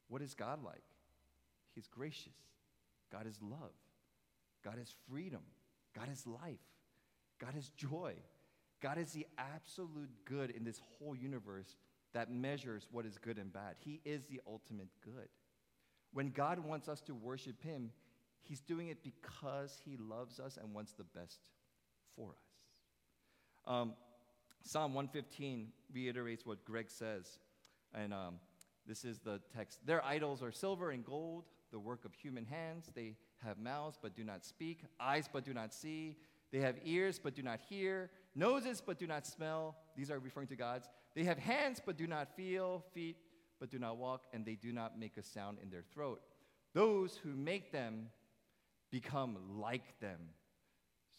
what 0.08 0.22
is 0.22 0.36
God 0.36 0.64
like? 0.64 0.84
He's 1.74 1.88
gracious. 1.88 2.36
God 3.12 3.28
is 3.28 3.40
love. 3.42 3.74
God 4.64 4.76
is 4.82 4.94
freedom. 5.10 5.42
God 5.96 6.10
is 6.12 6.26
life. 6.28 6.60
God 7.40 7.56
is 7.58 7.70
joy. 7.70 8.14
God 8.82 8.98
is 8.98 9.12
the 9.12 9.26
absolute 9.38 10.10
good 10.26 10.52
in 10.52 10.64
this 10.64 10.82
whole 10.98 11.16
universe 11.16 11.76
that 12.14 12.32
measures 12.32 12.88
what 12.92 13.06
is 13.06 13.18
good 13.18 13.38
and 13.38 13.52
bad. 13.52 13.76
He 13.80 14.02
is 14.06 14.26
the 14.28 14.42
ultimate 14.48 14.90
good. 15.04 15.30
When 16.14 16.30
God 16.30 16.60
wants 16.60 16.88
us 16.88 17.02
to 17.02 17.16
worship 17.16 17.62
Him, 17.62 17.92
He's 18.42 18.62
doing 18.62 18.88
it 18.88 19.04
because 19.04 19.78
He 19.84 19.98
loves 19.98 20.40
us 20.40 20.58
and 20.58 20.74
wants 20.74 20.94
the 20.94 21.04
best 21.04 21.40
for 22.16 22.30
us. 22.30 23.72
Um, 23.72 23.94
Psalm 24.64 24.94
115 24.94 25.68
reiterates 25.94 26.46
what 26.46 26.64
Greg 26.66 26.90
says, 26.90 27.40
and 27.94 28.14
um, 28.14 28.36
this 28.88 29.04
is 29.04 29.20
the 29.20 29.42
text. 29.56 29.86
Their 29.86 30.04
idols 30.04 30.42
are 30.42 30.52
silver 30.52 30.92
and 30.92 31.06
gold, 31.06 31.46
the 31.72 31.80
work 31.80 32.06
of 32.06 32.14
human 32.14 32.46
hands. 32.46 32.90
They 32.96 33.16
have 33.44 33.60
mouths 33.60 33.98
but 34.02 34.16
do 34.16 34.24
not 34.24 34.46
speak, 34.46 34.84
eyes 35.00 35.30
but 35.32 35.44
do 35.44 35.54
not 35.54 35.74
see. 35.74 36.16
They 36.52 36.60
have 36.60 36.76
ears 36.84 37.20
but 37.22 37.36
do 37.36 37.42
not 37.42 37.60
hear, 37.70 38.10
noses 38.36 38.82
but 38.86 38.98
do 38.98 39.08
not 39.08 39.26
smell. 39.26 39.76
These 39.96 40.10
are 40.10 40.20
referring 40.20 40.48
to 40.48 40.56
gods. 40.56 40.88
They 41.16 41.24
have 41.26 41.38
hands 41.38 41.82
but 41.86 41.98
do 41.98 42.08
not 42.08 42.36
feel, 42.36 42.84
feet 42.94 43.18
but 43.60 43.70
do 43.70 43.80
not 43.80 43.98
walk, 43.98 44.26
and 44.34 44.46
they 44.46 44.56
do 44.56 44.72
not 44.72 45.00
make 45.00 45.18
a 45.18 45.24
sound 45.24 45.58
in 45.62 45.70
their 45.70 45.84
throat. 45.94 46.22
Those 46.74 47.18
who 47.18 47.36
make 47.36 47.72
them 47.72 48.10
become 48.92 49.38
like 49.60 50.00
them. 50.00 50.20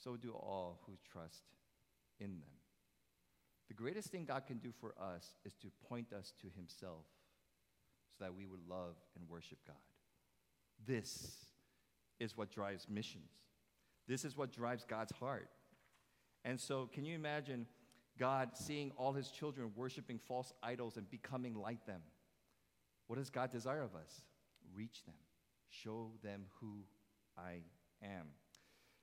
So 0.03 0.17
do 0.17 0.31
all 0.33 0.81
who 0.87 0.93
trust 1.11 1.43
in 2.21 2.31
them. 2.39 2.59
The 3.67 3.75
greatest 3.75 4.09
thing 4.09 4.25
God 4.25 4.47
can 4.47 4.59
do 4.59 4.73
for 4.81 4.95
us 5.01 5.35
is 5.45 5.55
to 5.57 5.69
point 5.89 6.13
us 6.13 6.33
to 6.41 6.47
Himself 6.57 7.05
so 8.17 8.25
that 8.25 8.35
we 8.35 8.47
would 8.47 8.67
love 8.69 8.95
and 9.17 9.29
worship 9.29 9.59
God. 9.67 9.77
This 10.87 11.37
is 12.19 12.37
what 12.37 12.51
drives 12.51 12.87
missions. 12.89 13.31
This 14.09 14.25
is 14.25 14.37
what 14.37 14.53
drives 14.53 14.85
God's 14.85 15.13
heart. 15.13 15.51
And 16.45 16.59
so, 16.59 16.89
can 16.93 17.05
you 17.05 17.15
imagine 17.15 17.67
God 18.19 18.51
seeing 18.55 18.91
all 18.97 19.13
His 19.13 19.29
children 19.29 19.71
worshiping 19.77 20.19
false 20.19 20.53
idols 20.63 20.97
and 20.97 21.09
becoming 21.11 21.55
like 21.55 21.85
them? 21.87 22.01
What 23.07 23.17
does 23.17 23.31
God 23.31 23.51
desire 23.51 23.83
of 23.83 23.95
us? 23.95 24.23
Reach 24.75 25.05
them, 25.05 25.15
show 25.69 26.13
them 26.23 26.45
who 26.61 26.85
I 27.37 27.61
am. 28.03 28.27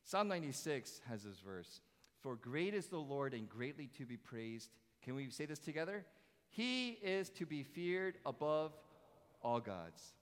Psalm 0.04 0.28
96 0.28 1.02
has 1.10 1.24
this 1.24 1.40
verse 1.40 1.82
For 2.22 2.36
great 2.36 2.74
is 2.74 2.88
the 2.88 2.98
Lord 2.98 3.34
and 3.34 3.48
greatly 3.48 3.88
to 3.98 4.06
be 4.06 4.18
praised. 4.18 4.70
Can 5.04 5.16
we 5.16 5.30
say 5.30 5.46
this 5.46 5.60
together? 5.60 6.06
He 6.50 6.92
is 7.04 7.30
to 7.32 7.46
be 7.46 7.64
feared 7.64 8.18
above 8.26 8.74
all 9.42 9.60
gods. 9.60 10.14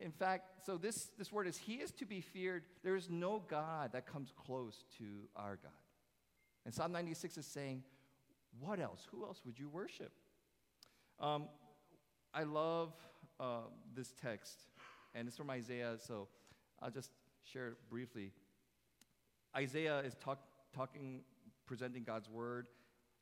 In 0.00 0.10
fact, 0.10 0.64
so 0.66 0.76
this, 0.76 1.10
this 1.18 1.32
word 1.32 1.46
is 1.46 1.56
He 1.56 1.74
is 1.74 1.90
to 1.92 2.06
be 2.06 2.20
feared. 2.20 2.64
There 2.82 2.96
is 2.96 3.08
no 3.08 3.42
God 3.48 3.92
that 3.92 4.06
comes 4.06 4.32
close 4.36 4.84
to 4.98 5.04
our 5.34 5.58
God. 5.62 5.72
And 6.64 6.74
Psalm 6.74 6.92
96 6.92 7.38
is 7.38 7.46
saying, 7.46 7.82
What 8.60 8.80
else? 8.80 9.06
Who 9.10 9.24
else 9.24 9.40
would 9.46 9.58
you 9.58 9.68
worship? 9.68 10.12
Um, 11.18 11.44
I 12.34 12.42
love 12.42 12.92
uh, 13.40 13.60
this 13.94 14.12
text, 14.20 14.60
and 15.14 15.26
it's 15.26 15.36
from 15.36 15.48
Isaiah, 15.48 15.94
so 15.98 16.28
I'll 16.82 16.90
just 16.90 17.10
share 17.50 17.68
it 17.68 17.76
briefly. 17.88 18.32
Isaiah 19.56 20.00
is 20.00 20.14
talk, 20.16 20.40
talking, 20.74 21.22
presenting 21.64 22.04
God's 22.04 22.28
word, 22.28 22.66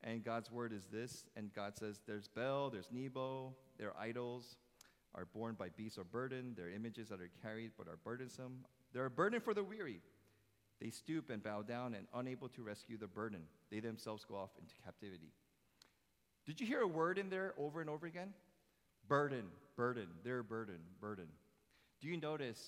and 0.02 0.24
God's 0.24 0.50
word 0.50 0.72
is 0.72 0.86
this. 0.90 1.24
And 1.36 1.54
God 1.54 1.76
says, 1.76 2.00
There's 2.06 2.26
Bel, 2.26 2.70
there's 2.70 2.88
Nebo, 2.90 3.54
their 3.78 3.96
idols 3.96 4.56
are 5.14 5.24
borne 5.24 5.54
by 5.54 5.68
beasts 5.68 5.98
or 5.98 6.04
burden, 6.04 6.54
their 6.56 6.70
images 6.70 7.08
that 7.08 7.20
are 7.20 7.30
carried 7.42 7.72
but 7.78 7.88
are 7.88 7.98
burdensome. 8.02 8.64
They're 8.92 9.06
a 9.06 9.10
burden 9.10 9.40
for 9.40 9.54
the 9.54 9.64
weary. 9.64 10.00
They 10.80 10.90
stoop 10.90 11.30
and 11.30 11.42
bow 11.42 11.62
down 11.62 11.94
and 11.94 12.06
unable 12.14 12.48
to 12.50 12.62
rescue 12.62 12.98
the 12.98 13.06
burden. 13.06 13.42
They 13.70 13.80
themselves 13.80 14.24
go 14.24 14.36
off 14.36 14.50
into 14.60 14.74
captivity. 14.84 15.32
Did 16.46 16.60
you 16.60 16.66
hear 16.66 16.80
a 16.80 16.86
word 16.86 17.18
in 17.18 17.30
there 17.30 17.54
over 17.58 17.80
and 17.80 17.88
over 17.88 18.06
again? 18.06 18.34
Burden, 19.08 19.44
burden, 19.76 20.08
their 20.24 20.42
burden, 20.42 20.78
burden. 21.00 21.28
Do 22.00 22.08
you 22.08 22.16
notice 22.16 22.60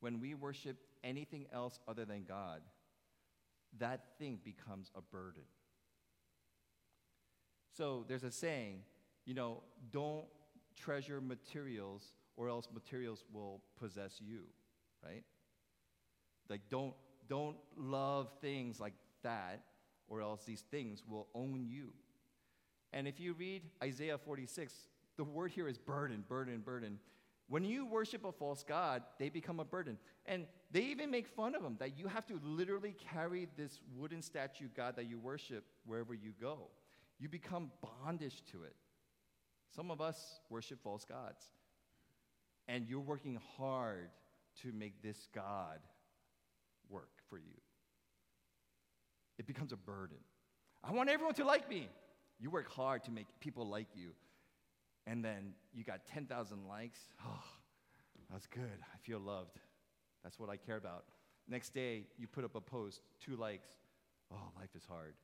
when 0.00 0.20
we 0.20 0.34
worship 0.34 0.76
anything 1.04 1.46
else 1.52 1.78
other 1.88 2.04
than 2.04 2.24
God, 2.24 2.60
that 3.78 4.00
thing 4.18 4.38
becomes 4.44 4.90
a 4.94 5.00
burden? 5.00 5.42
So 7.76 8.04
there's 8.08 8.24
a 8.24 8.30
saying, 8.30 8.80
you 9.24 9.34
know, 9.34 9.62
don't 9.90 10.24
treasure 10.76 11.20
materials 11.20 12.12
or 12.36 12.48
else 12.48 12.68
materials 12.72 13.24
will 13.32 13.62
possess 13.78 14.20
you, 14.20 14.42
right? 15.04 15.24
Like 16.48 16.62
don't 16.68 16.94
don't 17.28 17.56
love 17.76 18.28
things 18.40 18.78
like 18.78 18.94
that 19.22 19.62
or 20.08 20.20
else 20.20 20.44
these 20.44 20.62
things 20.70 21.02
will 21.08 21.26
own 21.34 21.64
you. 21.66 21.92
And 22.92 23.08
if 23.08 23.18
you 23.18 23.32
read 23.32 23.62
Isaiah 23.82 24.18
46, 24.18 24.72
the 25.16 25.24
word 25.24 25.50
here 25.50 25.68
is 25.68 25.78
burden, 25.78 26.24
burden, 26.28 26.60
burden. 26.60 26.98
When 27.48 27.64
you 27.64 27.86
worship 27.86 28.24
a 28.24 28.32
false 28.32 28.62
god, 28.62 29.02
they 29.18 29.28
become 29.28 29.60
a 29.60 29.64
burden. 29.64 29.98
And 30.26 30.46
they 30.70 30.82
even 30.82 31.10
make 31.10 31.26
fun 31.26 31.54
of 31.54 31.62
them 31.62 31.76
that 31.78 31.98
you 31.98 32.06
have 32.06 32.26
to 32.26 32.40
literally 32.42 32.94
carry 33.12 33.48
this 33.56 33.80
wooden 33.96 34.22
statue 34.22 34.68
god 34.76 34.96
that 34.96 35.06
you 35.06 35.18
worship 35.18 35.64
wherever 35.84 36.14
you 36.14 36.32
go. 36.40 36.68
You 37.18 37.28
become 37.28 37.70
bondage 37.82 38.42
to 38.52 38.64
it. 38.64 38.74
Some 39.76 39.90
of 39.90 40.00
us 40.00 40.40
worship 40.48 40.82
false 40.82 41.04
gods. 41.04 41.42
And 42.66 42.88
you're 42.88 42.98
working 42.98 43.38
hard 43.58 44.08
to 44.62 44.72
make 44.72 45.02
this 45.02 45.28
God 45.34 45.78
work 46.88 47.10
for 47.28 47.36
you. 47.36 47.60
It 49.38 49.46
becomes 49.46 49.72
a 49.72 49.76
burden. 49.76 50.16
I 50.82 50.92
want 50.92 51.10
everyone 51.10 51.34
to 51.34 51.44
like 51.44 51.68
me. 51.68 51.88
You 52.40 52.50
work 52.50 52.72
hard 52.72 53.04
to 53.04 53.10
make 53.10 53.26
people 53.38 53.68
like 53.68 53.88
you. 53.94 54.12
And 55.06 55.22
then 55.24 55.52
you 55.74 55.84
got 55.84 56.06
10,000 56.06 56.66
likes. 56.66 57.00
Oh, 57.24 57.44
that's 58.32 58.46
good. 58.46 58.62
I 58.62 58.96
feel 59.02 59.20
loved. 59.20 59.58
That's 60.24 60.38
what 60.38 60.48
I 60.48 60.56
care 60.56 60.76
about. 60.76 61.04
Next 61.48 61.74
day, 61.74 62.06
you 62.18 62.26
put 62.26 62.44
up 62.44 62.56
a 62.56 62.60
post, 62.60 63.02
two 63.24 63.36
likes. 63.36 63.68
Oh, 64.32 64.50
life 64.58 64.70
is 64.74 64.84
hard. 64.88 65.14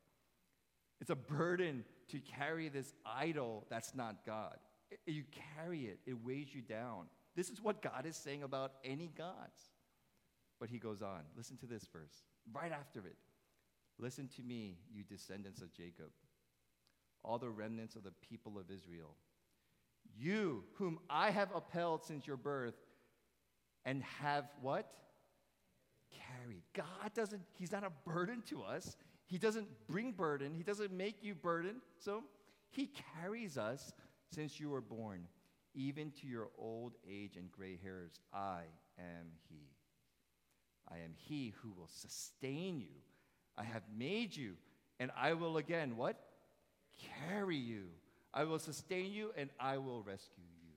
It's 1.02 1.10
a 1.10 1.16
burden 1.16 1.84
to 2.10 2.20
carry 2.20 2.68
this 2.68 2.94
idol 3.04 3.66
that's 3.68 3.92
not 3.92 4.24
God. 4.24 4.54
You 5.04 5.24
carry 5.56 5.86
it, 5.86 5.98
it 6.06 6.16
weighs 6.24 6.54
you 6.54 6.60
down. 6.60 7.06
This 7.34 7.50
is 7.50 7.60
what 7.60 7.82
God 7.82 8.06
is 8.06 8.14
saying 8.14 8.44
about 8.44 8.74
any 8.84 9.10
gods. 9.18 9.72
But 10.60 10.68
he 10.68 10.78
goes 10.78 11.02
on. 11.02 11.22
Listen 11.36 11.56
to 11.56 11.66
this 11.66 11.88
verse. 11.92 12.22
Right 12.52 12.70
after 12.70 13.00
it. 13.00 13.16
Listen 13.98 14.28
to 14.36 14.42
me, 14.42 14.76
you 14.94 15.02
descendants 15.02 15.60
of 15.60 15.72
Jacob, 15.72 16.10
all 17.24 17.36
the 17.36 17.50
remnants 17.50 17.96
of 17.96 18.04
the 18.04 18.12
people 18.28 18.56
of 18.56 18.70
Israel. 18.70 19.16
You, 20.16 20.62
whom 20.74 21.00
I 21.10 21.30
have 21.30 21.48
upheld 21.52 22.04
since 22.04 22.28
your 22.28 22.36
birth, 22.36 22.76
and 23.84 24.04
have 24.20 24.44
what? 24.60 24.88
Carried. 26.12 26.62
God 26.74 27.12
doesn't, 27.12 27.42
He's 27.58 27.72
not 27.72 27.82
a 27.82 27.90
burden 28.08 28.42
to 28.50 28.62
us. 28.62 28.96
He 29.32 29.38
doesn't 29.38 29.66
bring 29.88 30.12
burden, 30.12 30.52
He 30.54 30.62
doesn't 30.62 30.92
make 30.92 31.22
you 31.22 31.34
burden. 31.34 31.76
So 31.98 32.22
He 32.68 32.90
carries 33.18 33.56
us 33.56 33.94
since 34.30 34.60
you 34.60 34.68
were 34.68 34.82
born, 34.82 35.26
even 35.74 36.10
to 36.20 36.26
your 36.26 36.50
old 36.58 36.92
age 37.10 37.38
and 37.38 37.50
gray 37.50 37.78
hairs. 37.82 38.20
I 38.34 38.60
am 38.98 39.28
He. 39.48 39.70
I 40.86 40.96
am 40.96 41.14
He 41.16 41.54
who 41.62 41.72
will 41.72 41.88
sustain 41.88 42.78
you. 42.78 42.92
I 43.56 43.64
have 43.64 43.84
made 43.96 44.36
you, 44.36 44.52
and 45.00 45.10
I 45.16 45.32
will 45.32 45.56
again, 45.56 45.96
what? 45.96 46.20
Carry 47.26 47.56
you. 47.56 47.84
I 48.34 48.44
will 48.44 48.58
sustain 48.58 49.12
you, 49.12 49.30
and 49.34 49.48
I 49.58 49.78
will 49.78 50.02
rescue 50.02 50.44
you. 50.44 50.74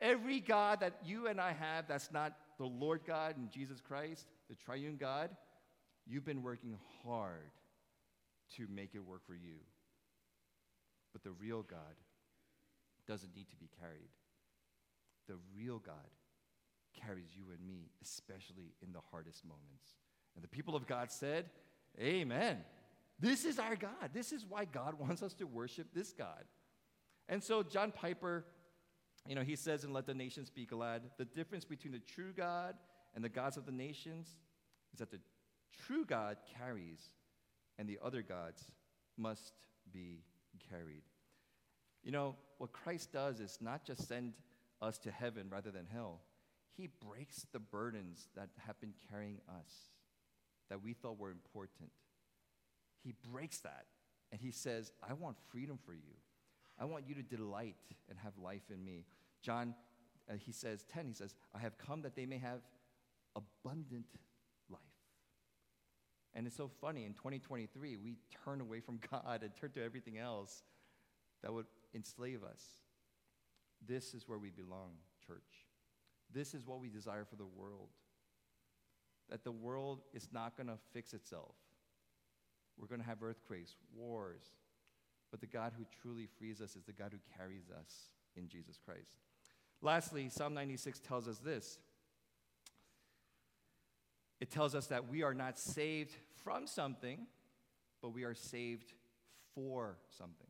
Every 0.00 0.40
God 0.40 0.80
that 0.80 0.94
you 1.04 1.26
and 1.26 1.38
I 1.38 1.52
have 1.52 1.86
that's 1.86 2.10
not 2.10 2.34
the 2.56 2.64
Lord 2.64 3.02
God 3.06 3.36
and 3.36 3.50
Jesus 3.50 3.82
Christ, 3.82 4.26
the 4.48 4.54
triune 4.54 4.96
God, 4.98 5.28
You've 6.06 6.24
been 6.24 6.42
working 6.42 6.76
hard 7.04 7.50
to 8.56 8.66
make 8.72 8.94
it 8.94 9.00
work 9.00 9.26
for 9.26 9.34
you. 9.34 9.56
But 11.12 11.24
the 11.24 11.32
real 11.32 11.62
God 11.62 11.96
doesn't 13.06 13.34
need 13.34 13.48
to 13.50 13.56
be 13.56 13.68
carried. 13.80 14.10
The 15.28 15.36
real 15.56 15.78
God 15.78 15.94
carries 17.04 17.28
you 17.34 17.44
and 17.52 17.66
me, 17.66 17.90
especially 18.02 18.74
in 18.82 18.92
the 18.92 19.00
hardest 19.10 19.44
moments. 19.44 19.96
And 20.34 20.44
the 20.44 20.48
people 20.48 20.76
of 20.76 20.86
God 20.86 21.10
said, 21.10 21.46
Amen. 22.00 22.58
This 23.18 23.44
is 23.44 23.58
our 23.58 23.76
God. 23.76 24.10
This 24.12 24.32
is 24.32 24.44
why 24.46 24.66
God 24.66 24.94
wants 24.98 25.22
us 25.22 25.34
to 25.34 25.44
worship 25.46 25.88
this 25.94 26.12
God. 26.12 26.44
And 27.28 27.42
so 27.42 27.62
John 27.62 27.90
Piper, 27.90 28.44
you 29.26 29.34
know, 29.34 29.42
he 29.42 29.56
says 29.56 29.84
in 29.84 29.92
Let 29.92 30.06
the 30.06 30.14
Nations 30.14 30.50
Be 30.50 30.66
Glad, 30.66 31.02
the 31.16 31.24
difference 31.24 31.64
between 31.64 31.92
the 31.92 31.98
true 31.98 32.32
God 32.36 32.74
and 33.14 33.24
the 33.24 33.28
gods 33.28 33.56
of 33.56 33.66
the 33.66 33.72
nations 33.72 34.36
is 34.92 34.98
that 34.98 35.10
the 35.10 35.18
true 35.86 36.04
God 36.04 36.38
carries, 36.58 37.10
and 37.78 37.88
the 37.88 37.98
other 38.02 38.22
gods 38.22 38.64
must 39.16 39.54
be 39.92 40.22
carried. 40.70 41.02
You 42.02 42.12
know, 42.12 42.36
what 42.58 42.72
Christ 42.72 43.12
does 43.12 43.40
is 43.40 43.58
not 43.60 43.84
just 43.84 44.06
send 44.08 44.34
us 44.80 44.98
to 44.98 45.10
heaven 45.10 45.48
rather 45.50 45.70
than 45.70 45.86
hell, 45.92 46.20
He 46.76 46.88
breaks 46.88 47.46
the 47.52 47.58
burdens 47.58 48.28
that 48.36 48.48
have 48.66 48.78
been 48.80 48.94
carrying 49.10 49.40
us 49.48 49.90
that 50.68 50.82
we 50.82 50.92
thought 50.92 51.18
were 51.18 51.30
important. 51.30 51.90
He 53.02 53.14
breaks 53.32 53.58
that, 53.60 53.86
and 54.32 54.40
He 54.40 54.50
says, 54.50 54.92
I 55.08 55.12
want 55.14 55.36
freedom 55.50 55.78
for 55.84 55.94
you. 55.94 56.14
I 56.78 56.84
want 56.84 57.08
you 57.08 57.14
to 57.14 57.22
delight 57.22 57.76
and 58.08 58.18
have 58.18 58.36
life 58.38 58.70
in 58.70 58.84
me. 58.84 59.04
John, 59.42 59.74
uh, 60.30 60.34
he 60.38 60.52
says, 60.52 60.84
10, 60.92 61.06
he 61.06 61.14
says, 61.14 61.34
I 61.54 61.58
have 61.60 61.78
come 61.78 62.02
that 62.02 62.16
they 62.16 62.26
may 62.26 62.38
have 62.38 62.60
abundant 63.34 64.06
and 66.36 66.46
it's 66.46 66.56
so 66.56 66.70
funny, 66.82 67.04
in 67.04 67.14
2023, 67.14 67.96
we 67.96 68.18
turn 68.44 68.60
away 68.60 68.80
from 68.80 69.00
God 69.10 69.40
and 69.42 69.50
turn 69.58 69.72
to 69.72 69.82
everything 69.82 70.18
else 70.18 70.62
that 71.42 71.52
would 71.52 71.64
enslave 71.94 72.44
us. 72.44 72.62
This 73.86 74.12
is 74.12 74.28
where 74.28 74.38
we 74.38 74.50
belong, 74.50 74.90
church. 75.26 75.40
This 76.32 76.52
is 76.52 76.66
what 76.66 76.80
we 76.80 76.90
desire 76.90 77.24
for 77.24 77.36
the 77.36 77.46
world. 77.46 77.88
That 79.30 79.44
the 79.44 79.52
world 79.52 80.02
is 80.12 80.28
not 80.30 80.58
going 80.58 80.66
to 80.66 80.76
fix 80.92 81.14
itself. 81.14 81.54
We're 82.78 82.88
going 82.88 83.00
to 83.00 83.06
have 83.06 83.22
earthquakes, 83.22 83.74
wars. 83.96 84.42
But 85.30 85.40
the 85.40 85.46
God 85.46 85.72
who 85.76 85.84
truly 86.02 86.28
frees 86.38 86.60
us 86.60 86.76
is 86.76 86.84
the 86.84 86.92
God 86.92 87.12
who 87.12 87.18
carries 87.38 87.70
us 87.70 88.10
in 88.36 88.48
Jesus 88.48 88.78
Christ. 88.84 89.16
Lastly, 89.80 90.28
Psalm 90.28 90.52
96 90.52 91.00
tells 91.00 91.28
us 91.28 91.38
this 91.38 91.78
it 94.40 94.50
tells 94.50 94.74
us 94.74 94.86
that 94.86 95.08
we 95.08 95.22
are 95.22 95.34
not 95.34 95.58
saved 95.58 96.14
from 96.44 96.66
something, 96.66 97.26
but 98.02 98.10
we 98.10 98.24
are 98.24 98.34
saved 98.34 98.92
for 99.54 99.96
something. 100.10 100.46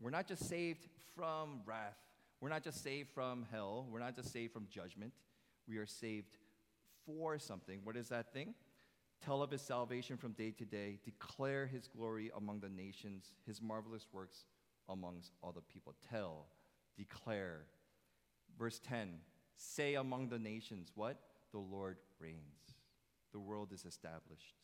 We're 0.00 0.10
not 0.10 0.26
just 0.26 0.48
saved 0.48 0.86
from 1.16 1.60
wrath. 1.66 1.98
We're 2.40 2.48
not 2.48 2.62
just 2.62 2.82
saved 2.82 3.10
from 3.10 3.46
hell. 3.50 3.86
We're 3.90 4.00
not 4.00 4.16
just 4.16 4.32
saved 4.32 4.52
from 4.52 4.66
judgment. 4.70 5.12
We 5.68 5.76
are 5.78 5.86
saved 5.86 6.38
for 7.06 7.38
something. 7.38 7.80
What 7.84 7.96
is 7.96 8.08
that 8.08 8.32
thing? 8.32 8.54
Tell 9.24 9.42
of 9.42 9.50
his 9.50 9.60
salvation 9.60 10.16
from 10.16 10.32
day 10.32 10.50
to 10.52 10.64
day. 10.64 10.98
Declare 11.04 11.66
his 11.66 11.88
glory 11.88 12.30
among 12.36 12.60
the 12.60 12.70
nations, 12.70 13.34
his 13.46 13.60
marvelous 13.60 14.06
works 14.12 14.44
amongst 14.88 15.32
all 15.42 15.52
the 15.52 15.60
people. 15.60 15.94
Tell, 16.10 16.46
declare. 16.96 17.66
Verse 18.58 18.80
10 18.80 19.18
Say 19.56 19.94
among 19.94 20.28
the 20.28 20.38
nations, 20.38 20.90
what? 20.94 21.18
The 21.52 21.58
Lord 21.58 21.98
reigns 22.20 22.74
the 23.32 23.38
world 23.38 23.72
is 23.72 23.84
established. 23.84 24.56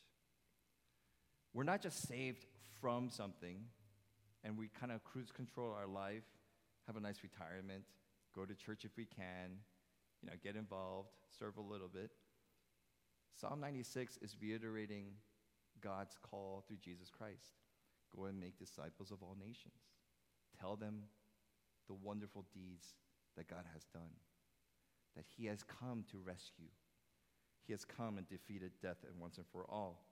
We're 1.55 1.65
not 1.65 1.83
just 1.83 2.07
saved 2.07 2.45
from 2.81 3.11
something 3.11 3.65
and 4.45 4.59
we 4.59 4.69
kind 4.69 4.93
of 4.93 5.03
cruise 5.05 5.31
control 5.33 5.73
our 5.73 5.87
life, 5.87 6.25
have 6.87 6.97
a 6.97 7.01
nice 7.01 7.19
retirement, 7.23 7.85
go 8.35 8.45
to 8.45 8.55
church 8.55 8.85
if 8.85 8.97
we 8.97 9.05
can, 9.05 9.59
you 10.23 10.29
know, 10.29 10.35
get 10.43 10.57
involved, 10.57 11.09
serve 11.39 11.57
a 11.57 11.61
little 11.61 11.89
bit. 11.89 12.11
Psalm 13.41 13.61
96 13.61 14.19
is 14.23 14.37
reiterating 14.41 15.07
God's 15.83 16.17
call 16.23 16.65
through 16.67 16.79
Jesus 16.83 17.11
Christ. 17.11 17.55
Go 18.15 18.25
and 18.25 18.39
make 18.39 18.59
disciples 18.59 19.11
of 19.11 19.23
all 19.23 19.37
nations. 19.39 19.75
Tell 20.61 20.77
them 20.77 21.03
the 21.89 21.95
wonderful 21.95 22.47
deeds 22.55 22.95
that 23.37 23.49
God 23.49 23.65
has 23.75 23.85
done, 23.93 24.15
that 25.17 25.25
He 25.37 25.47
has 25.47 25.63
come 25.63 26.05
to 26.11 26.19
rescue. 26.19 26.71
He 27.67 27.73
has 27.73 27.85
come 27.85 28.19
and 28.19 28.29
defeated 28.29 28.73
death 28.81 28.99
and 29.09 29.21
once 29.21 29.39
and 29.39 29.47
for 29.53 29.65
all. 29.69 30.03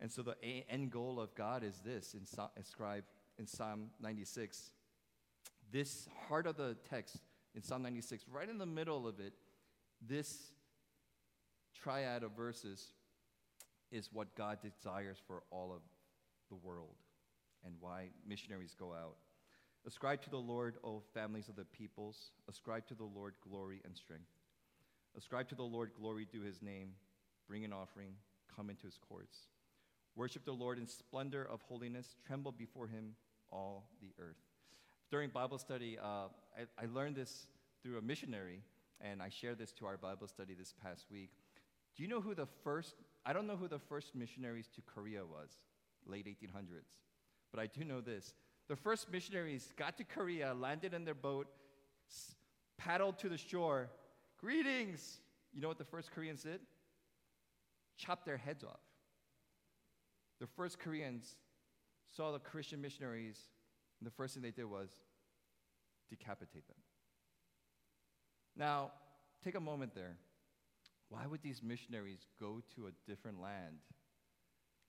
And 0.00 0.10
so 0.10 0.22
the 0.22 0.36
end 0.68 0.90
goal 0.90 1.20
of 1.20 1.34
God 1.34 1.62
is 1.62 1.80
this, 1.84 2.14
in 2.14 2.26
inscribed 2.56 3.06
in 3.38 3.46
Psalm 3.46 3.90
96. 4.00 4.72
This 5.70 6.08
heart 6.28 6.46
of 6.46 6.56
the 6.56 6.76
text 6.90 7.18
in 7.54 7.62
Psalm 7.62 7.82
96, 7.82 8.24
right 8.30 8.48
in 8.48 8.58
the 8.58 8.66
middle 8.66 9.06
of 9.06 9.20
it, 9.20 9.32
this 10.06 10.52
triad 11.74 12.22
of 12.22 12.32
verses 12.32 12.92
is 13.90 14.10
what 14.12 14.34
God 14.36 14.58
desires 14.62 15.18
for 15.26 15.42
all 15.50 15.72
of 15.72 15.82
the 16.50 16.56
world 16.56 16.96
and 17.64 17.74
why 17.80 18.08
missionaries 18.26 18.74
go 18.78 18.92
out. 18.92 19.16
Ascribe 19.86 20.22
to 20.22 20.30
the 20.30 20.36
Lord, 20.36 20.76
O 20.84 21.02
families 21.12 21.48
of 21.48 21.56
the 21.56 21.64
peoples. 21.64 22.30
Ascribe 22.48 22.86
to 22.88 22.94
the 22.94 23.04
Lord 23.04 23.34
glory 23.48 23.80
and 23.84 23.96
strength. 23.96 24.30
Ascribe 25.16 25.48
to 25.48 25.54
the 25.54 25.62
Lord 25.62 25.90
glory 25.98 26.26
due 26.30 26.42
his 26.42 26.62
name. 26.62 26.90
Bring 27.48 27.64
an 27.64 27.72
offering. 27.72 28.14
Come 28.54 28.70
into 28.70 28.86
his 28.86 28.98
courts. 28.98 29.36
Worship 30.16 30.44
the 30.44 30.52
Lord 30.52 30.78
in 30.78 30.86
splendor 30.86 31.44
of 31.44 31.62
holiness. 31.62 32.16
Tremble 32.26 32.52
before 32.52 32.86
him, 32.86 33.14
all 33.50 33.88
the 34.00 34.12
earth. 34.18 34.36
During 35.10 35.30
Bible 35.30 35.58
study, 35.58 35.98
uh, 35.98 36.28
I, 36.56 36.82
I 36.82 36.86
learned 36.92 37.16
this 37.16 37.46
through 37.82 37.98
a 37.98 38.02
missionary, 38.02 38.62
and 39.00 39.22
I 39.22 39.28
shared 39.28 39.58
this 39.58 39.72
to 39.72 39.86
our 39.86 39.96
Bible 39.96 40.26
study 40.26 40.54
this 40.54 40.72
past 40.82 41.06
week. 41.10 41.30
Do 41.96 42.02
you 42.02 42.08
know 42.08 42.20
who 42.20 42.34
the 42.34 42.46
first, 42.64 42.94
I 43.26 43.32
don't 43.32 43.46
know 43.46 43.56
who 43.56 43.68
the 43.68 43.78
first 43.78 44.14
missionaries 44.14 44.68
to 44.74 44.82
Korea 44.82 45.24
was, 45.24 45.50
late 46.06 46.26
1800s, 46.26 46.88
but 47.50 47.60
I 47.60 47.66
do 47.66 47.84
know 47.84 48.00
this. 48.00 48.32
The 48.68 48.76
first 48.76 49.10
missionaries 49.12 49.72
got 49.76 49.98
to 49.98 50.04
Korea, 50.04 50.54
landed 50.54 50.94
in 50.94 51.04
their 51.04 51.14
boat, 51.14 51.46
s- 52.08 52.34
paddled 52.78 53.18
to 53.18 53.28
the 53.28 53.36
shore. 53.36 53.90
Greetings! 54.42 55.20
You 55.52 55.60
know 55.60 55.68
what 55.68 55.78
the 55.78 55.84
first 55.84 56.10
Koreans 56.10 56.42
did? 56.42 56.60
Chopped 57.96 58.26
their 58.26 58.36
heads 58.36 58.64
off. 58.64 58.80
The 60.40 60.48
first 60.48 60.80
Koreans 60.80 61.36
saw 62.10 62.32
the 62.32 62.40
Christian 62.40 62.80
missionaries, 62.80 63.38
and 64.00 64.06
the 64.06 64.10
first 64.10 64.34
thing 64.34 64.42
they 64.42 64.50
did 64.50 64.64
was 64.64 64.90
decapitate 66.10 66.66
them. 66.66 66.76
Now, 68.56 68.90
take 69.44 69.54
a 69.54 69.60
moment 69.60 69.94
there. 69.94 70.16
Why 71.08 71.26
would 71.26 71.42
these 71.42 71.62
missionaries 71.62 72.26
go 72.40 72.60
to 72.74 72.88
a 72.88 72.90
different 73.08 73.40
land? 73.40 73.76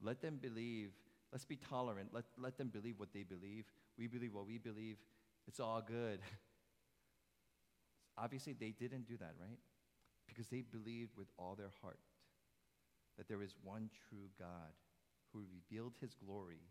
Let 0.02 0.22
them 0.22 0.40
believe, 0.42 0.94
let's 1.32 1.46
be 1.46 1.58
tolerant, 1.58 2.10
let, 2.12 2.26
let 2.38 2.58
them 2.58 2.70
believe 2.70 3.00
what 3.00 3.14
they 3.14 3.24
believe. 3.24 3.66
We 3.98 4.08
believe 4.08 4.34
what 4.34 4.48
we 4.48 4.58
believe. 4.58 4.98
It's 5.48 5.60
all 5.60 5.84
good. 5.86 6.20
Obviously, 8.18 8.54
they 8.54 8.72
didn't 8.72 9.08
do 9.08 9.18
that, 9.18 9.34
right? 9.40 9.60
Because 10.28 10.48
they 10.48 10.62
believed 10.62 11.12
with 11.18 11.28
all 11.38 11.56
their 11.56 11.72
heart 11.82 12.00
that 13.18 13.28
there 13.28 13.42
is 13.42 13.56
one 13.64 13.90
true 14.10 14.30
God 14.40 14.74
who 15.32 15.44
revealed 15.52 15.94
his 16.00 16.14
glory, 16.14 16.62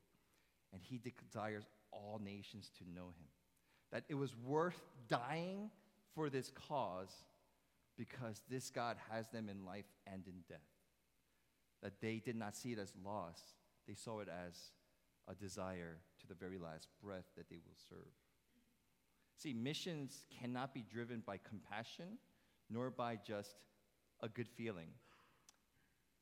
and 0.73 0.81
he 0.83 0.99
desires 0.99 1.65
all 1.91 2.21
nations 2.23 2.71
to 2.79 2.85
know 2.95 3.07
him. 3.07 3.29
That 3.91 4.05
it 4.09 4.15
was 4.15 4.35
worth 4.37 4.81
dying 5.09 5.71
for 6.15 6.31
this 6.31 6.51
cause 6.69 7.13
because 7.99 8.43
this 8.49 8.71
God 8.71 8.97
has 9.11 9.29
them 9.29 9.49
in 9.49 9.65
life 9.65 9.85
and 10.07 10.27
in 10.27 10.35
death. 10.49 10.59
That 11.83 12.01
they 12.01 12.23
did 12.25 12.37
not 12.37 12.57
see 12.57 12.73
it 12.73 12.79
as 12.79 12.93
loss, 13.05 13.39
they 13.87 13.95
saw 13.95 14.21
it 14.21 14.29
as 14.29 14.57
a 15.29 15.35
desire 15.35 15.99
to 16.21 16.27
the 16.27 16.35
very 16.35 16.59
last 16.59 16.89
breath 17.03 17.27
that 17.37 17.49
they 17.49 17.57
will 17.57 17.77
serve. 17.89 18.13
See, 19.37 19.53
missions 19.53 20.25
cannot 20.41 20.75
be 20.75 20.83
driven 20.83 21.23
by 21.27 21.39
compassion 21.39 22.19
nor 22.71 22.91
by 22.91 23.17
just 23.17 23.65
a 24.23 24.29
good 24.29 24.49
feeling. 24.49 24.89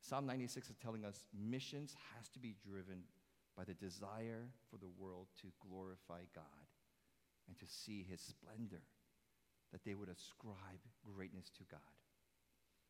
Psalm 0.01 0.27
96 0.27 0.70
is 0.70 0.77
telling 0.77 1.05
us 1.05 1.27
missions 1.38 1.94
has 2.16 2.29
to 2.31 2.38
be 2.38 2.57
driven 2.66 3.03
by 3.57 3.64
the 3.64 3.75
desire 3.75 4.49
for 4.70 4.79
the 4.79 4.88
world 4.99 5.27
to 5.42 5.49
glorify 5.68 6.20
God 6.35 6.44
and 7.46 7.59
to 7.59 7.66
see 7.66 8.07
his 8.09 8.20
splendor, 8.20 8.83
that 9.73 9.85
they 9.85 9.94
would 9.94 10.09
ascribe 10.09 10.81
greatness 11.05 11.51
to 11.59 11.64
God, 11.70 11.81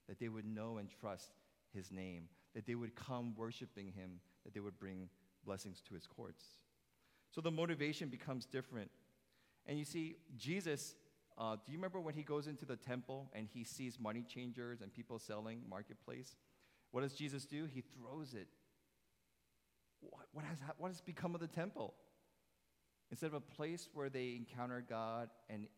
that 0.08 0.20
they 0.20 0.28
would 0.28 0.46
know 0.46 0.78
and 0.78 0.88
trust 1.00 1.32
his 1.74 1.90
name, 1.90 2.28
that 2.54 2.66
they 2.66 2.74
would 2.74 2.94
come 2.94 3.34
worshiping 3.36 3.86
him, 3.86 4.20
that 4.44 4.54
they 4.54 4.60
would 4.60 4.78
bring 4.78 5.08
blessings 5.44 5.80
to 5.88 5.94
his 5.94 6.06
courts. 6.06 6.44
So 7.30 7.40
the 7.40 7.50
motivation 7.50 8.08
becomes 8.08 8.44
different. 8.44 8.90
And 9.70 9.78
you 9.78 9.84
see, 9.84 10.16
Jesus, 10.36 10.96
uh, 11.38 11.54
do 11.54 11.70
you 11.70 11.78
remember 11.78 12.00
when 12.00 12.14
he 12.14 12.24
goes 12.24 12.48
into 12.48 12.64
the 12.64 12.74
temple 12.74 13.30
and 13.32 13.46
he 13.46 13.62
sees 13.62 14.00
money 14.00 14.24
changers 14.24 14.80
and 14.80 14.92
people 14.92 15.20
selling 15.20 15.60
marketplace? 15.70 16.34
What 16.90 17.02
does 17.02 17.14
Jesus 17.14 17.44
do? 17.44 17.66
He 17.66 17.80
throws 17.80 18.34
it. 18.34 18.48
What, 20.00 20.24
what, 20.32 20.44
has, 20.44 20.58
what 20.76 20.88
has 20.88 21.00
become 21.00 21.36
of 21.36 21.40
the 21.40 21.46
temple? 21.46 21.94
Instead 23.12 23.28
of 23.28 23.34
a 23.34 23.40
place 23.40 23.88
where 23.94 24.08
they 24.08 24.34
encounter 24.36 24.84
God 24.86 25.28
and, 25.48 25.68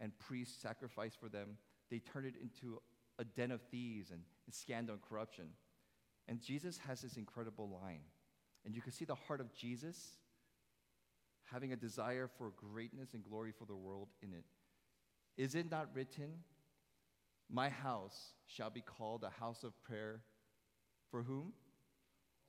and 0.00 0.18
priests 0.18 0.62
sacrifice 0.62 1.12
for 1.14 1.28
them, 1.28 1.58
they 1.90 1.98
turn 1.98 2.24
it 2.24 2.36
into 2.40 2.80
a 3.18 3.24
den 3.24 3.50
of 3.50 3.60
thieves 3.70 4.12
and, 4.12 4.22
and 4.46 4.54
scandal 4.54 4.94
and 4.94 5.02
corruption. 5.02 5.50
And 6.26 6.40
Jesus 6.40 6.78
has 6.88 7.02
this 7.02 7.18
incredible 7.18 7.68
line. 7.82 8.00
And 8.64 8.74
you 8.74 8.80
can 8.80 8.92
see 8.92 9.04
the 9.04 9.14
heart 9.14 9.42
of 9.42 9.52
Jesus 9.52 10.16
having 11.52 11.72
a 11.72 11.76
desire 11.76 12.28
for 12.38 12.52
greatness 12.56 13.14
and 13.14 13.24
glory 13.24 13.52
for 13.56 13.64
the 13.64 13.74
world 13.74 14.08
in 14.22 14.32
it. 14.32 14.44
Is 15.36 15.54
it 15.54 15.70
not 15.70 15.88
written, 15.94 16.30
My 17.50 17.68
house 17.68 18.32
shall 18.46 18.70
be 18.70 18.80
called 18.80 19.24
a 19.24 19.30
house 19.30 19.62
of 19.62 19.80
prayer 19.82 20.22
for 21.10 21.22
whom? 21.22 21.52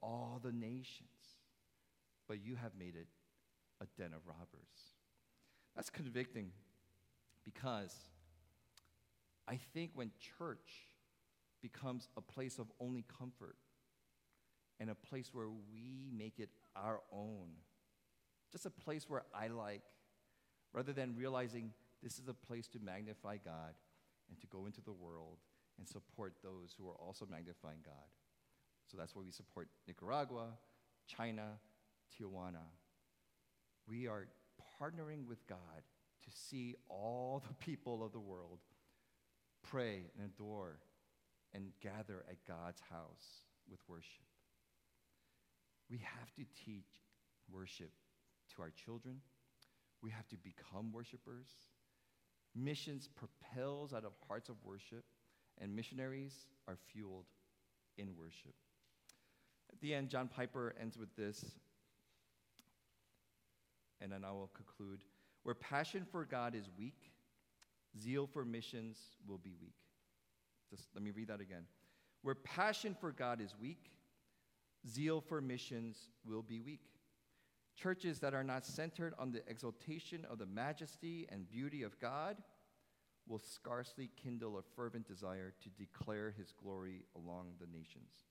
All 0.01 0.39
the 0.43 0.51
nations. 0.51 1.07
But 2.27 2.43
you 2.43 2.55
have 2.55 2.71
made 2.77 2.95
it 2.95 3.07
a 3.81 3.85
den 3.99 4.13
of 4.13 4.21
robbers. 4.25 4.95
That's 5.75 5.89
convicting 5.89 6.51
because 7.45 7.93
I 9.47 9.59
think 9.73 9.91
when 9.93 10.11
church 10.37 10.87
becomes 11.61 12.09
a 12.17 12.21
place 12.21 12.59
of 12.59 12.67
only 12.79 13.05
comfort 13.17 13.55
and 14.79 14.89
a 14.89 14.95
place 14.95 15.29
where 15.33 15.49
we 15.49 16.09
make 16.15 16.39
it 16.39 16.49
our 16.75 16.99
own, 17.11 17.49
just 18.51 18.65
a 18.65 18.69
place 18.69 19.05
where 19.09 19.23
I 19.33 19.47
like, 19.47 19.83
rather 20.73 20.93
than 20.93 21.15
realizing 21.15 21.71
this 22.03 22.19
is 22.19 22.27
a 22.27 22.33
place 22.33 22.67
to 22.69 22.79
magnify 22.79 23.37
God 23.37 23.73
and 24.29 24.39
to 24.39 24.47
go 24.47 24.65
into 24.65 24.81
the 24.81 24.93
world 24.93 25.37
and 25.77 25.87
support 25.87 26.33
those 26.43 26.75
who 26.77 26.87
are 26.87 26.95
also 26.95 27.27
magnifying 27.29 27.79
God. 27.85 27.95
So 28.91 28.97
that's 28.97 29.15
why 29.15 29.23
we 29.25 29.31
support 29.31 29.67
Nicaragua, 29.87 30.47
China, 31.07 31.59
Tijuana. 32.13 32.65
We 33.87 34.07
are 34.07 34.27
partnering 34.81 35.27
with 35.27 35.45
God 35.47 35.57
to 36.23 36.29
see 36.31 36.75
all 36.89 37.43
the 37.47 37.53
people 37.65 38.03
of 38.03 38.11
the 38.11 38.19
world 38.19 38.59
pray 39.63 40.05
and 40.17 40.29
adore 40.29 40.79
and 41.53 41.71
gather 41.81 42.25
at 42.29 42.37
God's 42.47 42.81
house 42.89 43.43
with 43.69 43.79
worship. 43.87 44.25
We 45.89 45.99
have 45.99 46.33
to 46.35 46.43
teach 46.65 47.01
worship 47.51 47.91
to 48.55 48.61
our 48.61 48.71
children. 48.71 49.17
We 50.01 50.11
have 50.11 50.27
to 50.29 50.37
become 50.37 50.91
worshipers. 50.91 51.47
Missions 52.55 53.07
propels 53.07 53.93
out 53.93 54.05
of 54.05 54.13
hearts 54.27 54.49
of 54.49 54.55
worship, 54.63 55.03
and 55.59 55.75
missionaries 55.75 56.47
are 56.67 56.77
fueled 56.91 57.25
in 57.97 58.15
worship. 58.17 58.53
At 59.71 59.79
the 59.81 59.93
end, 59.93 60.09
John 60.09 60.27
Piper 60.27 60.75
ends 60.79 60.97
with 60.97 61.15
this, 61.15 61.45
and 64.01 64.11
then 64.11 64.23
I 64.23 64.31
will 64.31 64.51
conclude. 64.55 65.03
Where 65.43 65.55
passion 65.55 66.05
for 66.11 66.25
God 66.25 66.55
is 66.55 66.69
weak, 66.77 67.11
zeal 67.99 68.27
for 68.27 68.45
missions 68.45 68.97
will 69.27 69.37
be 69.37 69.53
weak. 69.61 69.75
Just 70.69 70.87
let 70.93 71.03
me 71.03 71.11
read 71.11 71.29
that 71.29 71.41
again. 71.41 71.63
Where 72.21 72.35
passion 72.35 72.95
for 72.99 73.11
God 73.11 73.41
is 73.41 73.55
weak, 73.59 73.91
zeal 74.87 75.21
for 75.21 75.41
missions 75.41 75.97
will 76.25 76.41
be 76.41 76.59
weak. 76.59 76.81
Churches 77.77 78.19
that 78.19 78.33
are 78.33 78.43
not 78.43 78.65
centered 78.65 79.13
on 79.19 79.31
the 79.31 79.43
exaltation 79.47 80.25
of 80.29 80.39
the 80.39 80.47
majesty 80.47 81.27
and 81.31 81.47
beauty 81.47 81.83
of 81.83 81.99
God 81.99 82.37
will 83.27 83.39
scarcely 83.39 84.09
kindle 84.21 84.57
a 84.57 84.63
fervent 84.75 85.07
desire 85.07 85.53
to 85.61 85.69
declare 85.69 86.33
his 86.35 86.51
glory 86.51 87.05
along 87.15 87.53
the 87.59 87.67
nations. 87.67 88.25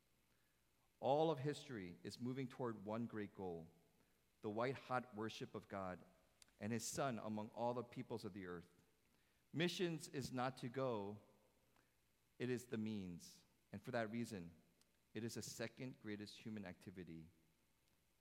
All 1.01 1.31
of 1.31 1.39
history 1.39 1.95
is 2.03 2.19
moving 2.21 2.49
toward 2.49 2.77
one 2.85 3.07
great 3.07 3.35
goal 3.37 3.67
the 4.43 4.51
white 4.51 4.77
hot 4.87 5.05
worship 5.17 5.55
of 5.57 5.67
God 5.69 5.99
and 6.61 6.73
his 6.73 6.87
Son 6.87 7.21
among 7.27 7.51
all 7.57 7.75
the 7.75 7.83
peoples 7.83 8.25
of 8.25 8.33
the 8.33 8.47
earth. 8.47 8.69
Missions 9.53 10.09
is 10.13 10.33
not 10.33 10.57
to 10.59 10.69
go, 10.69 11.17
it 12.39 12.51
is 12.51 12.65
the 12.65 12.77
means. 12.77 13.25
And 13.73 13.83
for 13.83 13.91
that 13.91 14.13
reason, 14.13 14.45
it 15.15 15.25
is 15.25 15.35
the 15.35 15.43
second 15.43 15.95
greatest 16.03 16.35
human 16.37 16.65
activity 16.65 17.25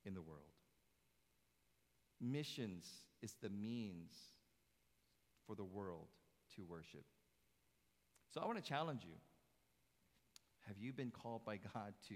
in 0.04 0.14
the 0.14 0.22
world. 0.22 0.55
Missions 2.20 2.86
is 3.22 3.34
the 3.42 3.50
means 3.50 4.12
for 5.46 5.54
the 5.54 5.64
world 5.64 6.08
to 6.56 6.64
worship. 6.64 7.04
So 8.32 8.40
I 8.40 8.46
want 8.46 8.62
to 8.62 8.68
challenge 8.68 9.02
you. 9.04 9.16
Have 10.66 10.78
you 10.78 10.92
been 10.92 11.10
called 11.10 11.44
by 11.44 11.58
God 11.74 11.94
to 12.08 12.14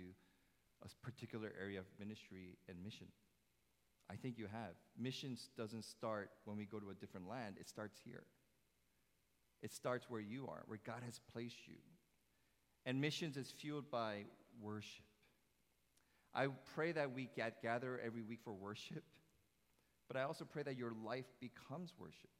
a 0.83 1.07
particular 1.07 1.53
area 1.61 1.79
of 1.79 1.87
ministry 1.99 2.59
and 2.69 2.83
mission? 2.83 3.07
I 4.11 4.17
think 4.17 4.39
you 4.39 4.47
have. 4.51 4.75
Missions 4.99 5.51
doesn't 5.57 5.85
start 5.85 6.31
when 6.45 6.57
we 6.57 6.65
go 6.65 6.81
to 6.81 6.91
a 6.91 6.95
different 6.95 7.29
land, 7.29 7.57
it 7.61 7.69
starts 7.69 7.99
here. 8.05 8.25
It 9.63 9.73
starts 9.73 10.09
where 10.09 10.21
you 10.21 10.49
are, 10.49 10.63
where 10.67 10.81
God 10.85 11.03
has 11.05 11.21
placed 11.33 11.69
you. 11.69 11.77
And 12.87 13.01
missions 13.01 13.37
is 13.37 13.51
fueled 13.51 13.91
by 13.91 14.25
worship. 14.61 15.05
I 16.35 16.49
pray 16.75 16.93
that 16.93 17.13
we 17.13 17.29
get, 17.37 17.63
gather 17.63 18.01
every 18.05 18.23
week 18.23 18.41
for 18.43 18.53
worship, 18.53 19.05
but 20.11 20.19
I 20.19 20.25
also 20.25 20.45
pray 20.45 20.65
that 20.65 20.77
your 20.77 20.91
life 21.07 21.27
becomes 21.41 21.95
worship. 21.97 22.31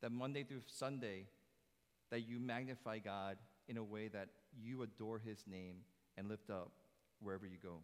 That 0.00 0.12
Monday 0.12 0.44
through 0.44 0.60
Sunday, 0.66 1.26
that 2.12 2.20
you 2.20 2.38
magnify 2.38 3.00
God 3.00 3.36
in 3.66 3.78
a 3.78 3.82
way 3.82 4.06
that 4.08 4.28
you 4.56 4.82
adore 4.82 5.18
his 5.18 5.42
name 5.44 5.78
and 6.16 6.28
lift 6.28 6.50
up 6.50 6.70
wherever 7.20 7.46
you 7.46 7.56
go. 7.60 7.78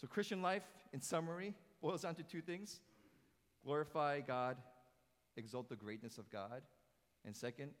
So, 0.00 0.06
Christian 0.06 0.42
life, 0.42 0.62
in 0.92 1.00
summary, 1.00 1.54
boils 1.82 2.02
down 2.02 2.14
to 2.14 2.22
two 2.22 2.40
things 2.40 2.78
glorify 3.64 4.20
God, 4.20 4.58
exalt 5.36 5.68
the 5.68 5.74
greatness 5.74 6.16
of 6.16 6.30
God, 6.30 6.62
and 7.24 7.34
second, 7.34 7.72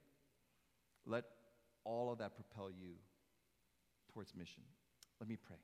let 1.06 1.22
all 1.84 2.10
of 2.10 2.18
that 2.18 2.34
propel 2.34 2.72
you 2.72 2.94
towards 4.12 4.34
mission. 4.34 4.64
Let 5.20 5.28
me 5.28 5.36
pray. 5.36 5.58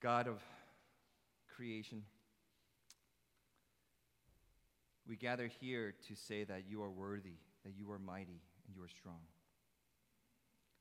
God 0.00 0.28
of 0.28 0.40
creation, 1.54 2.02
we 5.06 5.16
gather 5.16 5.46
here 5.60 5.94
to 6.06 6.14
say 6.14 6.44
that 6.44 6.64
you 6.68 6.82
are 6.82 6.90
worthy, 6.90 7.36
that 7.64 7.72
you 7.76 7.90
are 7.90 7.98
mighty, 7.98 8.42
and 8.66 8.76
you 8.76 8.82
are 8.82 8.88
strong. 8.88 9.20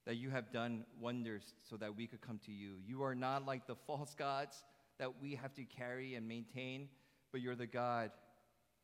That 0.06 0.15
you 0.15 0.30
have 0.30 0.51
done 0.51 0.86
wonders 0.99 1.53
so 1.69 1.77
that 1.77 1.95
we 1.95 2.08
could 2.08 2.21
come 2.21 2.39
to 2.45 2.51
you. 2.51 2.75
You 2.86 3.03
are 3.03 3.15
not 3.15 3.45
like 3.45 3.67
the 3.67 3.75
false 3.75 4.13
gods 4.13 4.63
that 4.99 5.21
we 5.21 5.36
have 5.36 5.53
to 5.56 5.63
carry 5.63 6.15
and 6.15 6.27
maintain, 6.27 6.89
but 7.32 7.41
you're 7.41 7.56
the 7.56 7.67
God 7.67 8.12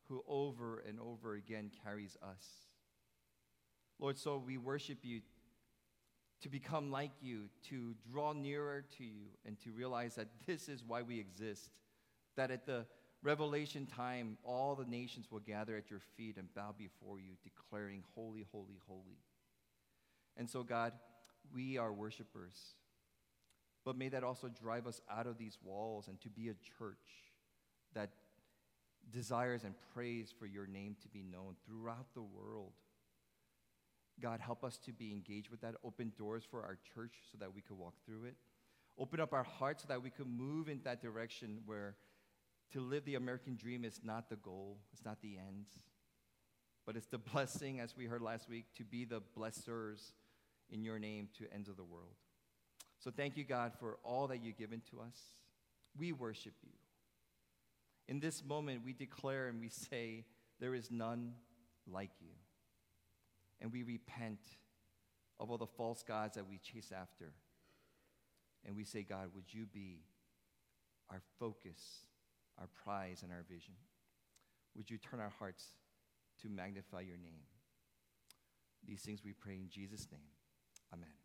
who 0.08 0.22
over 0.28 0.82
and 0.86 0.98
over 1.00 1.34
again 1.34 1.70
carries 1.84 2.16
us. 2.22 2.44
Lord, 3.98 4.18
so 4.18 4.42
we 4.44 4.58
worship 4.58 4.98
you 5.02 5.20
to 6.42 6.48
become 6.48 6.90
like 6.90 7.12
you, 7.22 7.48
to 7.70 7.94
draw 8.10 8.32
nearer 8.32 8.84
to 8.98 9.04
you, 9.04 9.28
and 9.46 9.58
to 9.60 9.70
realize 9.70 10.14
that 10.16 10.28
this 10.46 10.68
is 10.68 10.84
why 10.86 11.02
we 11.02 11.18
exist. 11.18 11.70
That 12.36 12.50
at 12.50 12.66
the 12.66 12.86
revelation 13.22 13.86
time, 13.86 14.36
all 14.44 14.74
the 14.74 14.84
nations 14.84 15.30
will 15.30 15.40
gather 15.40 15.76
at 15.76 15.90
your 15.90 16.00
feet 16.16 16.36
and 16.36 16.52
bow 16.54 16.74
before 16.76 17.18
you, 17.18 17.32
declaring, 17.42 18.02
Holy, 18.14 18.46
holy, 18.52 18.78
holy. 18.86 19.18
And 20.36 20.50
so, 20.50 20.62
God, 20.62 20.92
we 21.52 21.78
are 21.78 21.92
worshipers. 21.92 22.74
But 23.84 23.96
may 23.96 24.08
that 24.08 24.24
also 24.24 24.48
drive 24.48 24.86
us 24.86 25.00
out 25.10 25.26
of 25.26 25.38
these 25.38 25.58
walls 25.62 26.08
and 26.08 26.20
to 26.22 26.30
be 26.30 26.48
a 26.48 26.54
church 26.78 26.96
that 27.94 28.10
desires 29.12 29.64
and 29.64 29.74
prays 29.94 30.32
for 30.38 30.46
your 30.46 30.66
name 30.66 30.96
to 31.02 31.08
be 31.08 31.22
known 31.22 31.56
throughout 31.66 32.06
the 32.14 32.22
world. 32.22 32.72
God, 34.20 34.40
help 34.40 34.64
us 34.64 34.78
to 34.86 34.92
be 34.92 35.12
engaged 35.12 35.50
with 35.50 35.60
that. 35.62 35.74
Open 35.84 36.12
doors 36.16 36.44
for 36.48 36.62
our 36.62 36.78
church 36.94 37.14
so 37.30 37.38
that 37.38 37.54
we 37.54 37.60
could 37.60 37.78
walk 37.78 37.94
through 38.06 38.24
it. 38.24 38.36
Open 38.98 39.20
up 39.20 39.32
our 39.32 39.42
hearts 39.42 39.82
so 39.82 39.88
that 39.88 40.02
we 40.02 40.10
could 40.10 40.28
move 40.28 40.68
in 40.68 40.80
that 40.84 41.02
direction 41.02 41.58
where 41.66 41.96
to 42.72 42.80
live 42.80 43.04
the 43.04 43.16
American 43.16 43.56
dream 43.56 43.84
is 43.84 44.00
not 44.04 44.28
the 44.28 44.36
goal, 44.36 44.78
it's 44.92 45.04
not 45.04 45.20
the 45.20 45.36
end, 45.36 45.66
but 46.86 46.96
it's 46.96 47.06
the 47.06 47.18
blessing, 47.32 47.80
as 47.80 47.96
we 47.96 48.06
heard 48.06 48.22
last 48.22 48.48
week, 48.48 48.66
to 48.76 48.84
be 48.84 49.04
the 49.04 49.20
blessers 49.36 50.12
in 50.70 50.84
your 50.84 50.98
name 50.98 51.28
to 51.38 51.52
ends 51.52 51.68
of 51.68 51.76
the 51.76 51.84
world. 51.84 52.14
So 53.00 53.10
thank 53.10 53.36
you, 53.36 53.44
God, 53.44 53.72
for 53.78 53.98
all 54.02 54.28
that 54.28 54.42
you've 54.42 54.56
given 54.56 54.80
to 54.90 55.00
us. 55.00 55.18
We 55.98 56.12
worship 56.12 56.54
you. 56.62 56.70
In 58.08 58.20
this 58.20 58.44
moment, 58.44 58.82
we 58.84 58.92
declare 58.92 59.48
and 59.48 59.60
we 59.60 59.68
say, 59.68 60.24
There 60.60 60.74
is 60.74 60.90
none 60.90 61.34
like 61.86 62.10
you. 62.20 62.30
And 63.64 63.72
we 63.72 63.82
repent 63.82 64.40
of 65.40 65.50
all 65.50 65.56
the 65.56 65.66
false 65.66 66.02
gods 66.02 66.34
that 66.34 66.46
we 66.46 66.58
chase 66.58 66.92
after. 66.94 67.32
And 68.66 68.76
we 68.76 68.84
say, 68.84 69.02
God, 69.02 69.30
would 69.34 69.54
you 69.54 69.64
be 69.64 70.02
our 71.10 71.22
focus, 71.40 71.80
our 72.60 72.68
prize, 72.84 73.22
and 73.22 73.32
our 73.32 73.42
vision? 73.50 73.72
Would 74.76 74.90
you 74.90 74.98
turn 74.98 75.18
our 75.18 75.32
hearts 75.38 75.64
to 76.42 76.50
magnify 76.50 77.00
your 77.00 77.16
name? 77.16 77.40
These 78.86 79.00
things 79.00 79.20
we 79.24 79.32
pray 79.32 79.54
in 79.54 79.70
Jesus' 79.70 80.08
name. 80.12 80.28
Amen. 80.92 81.23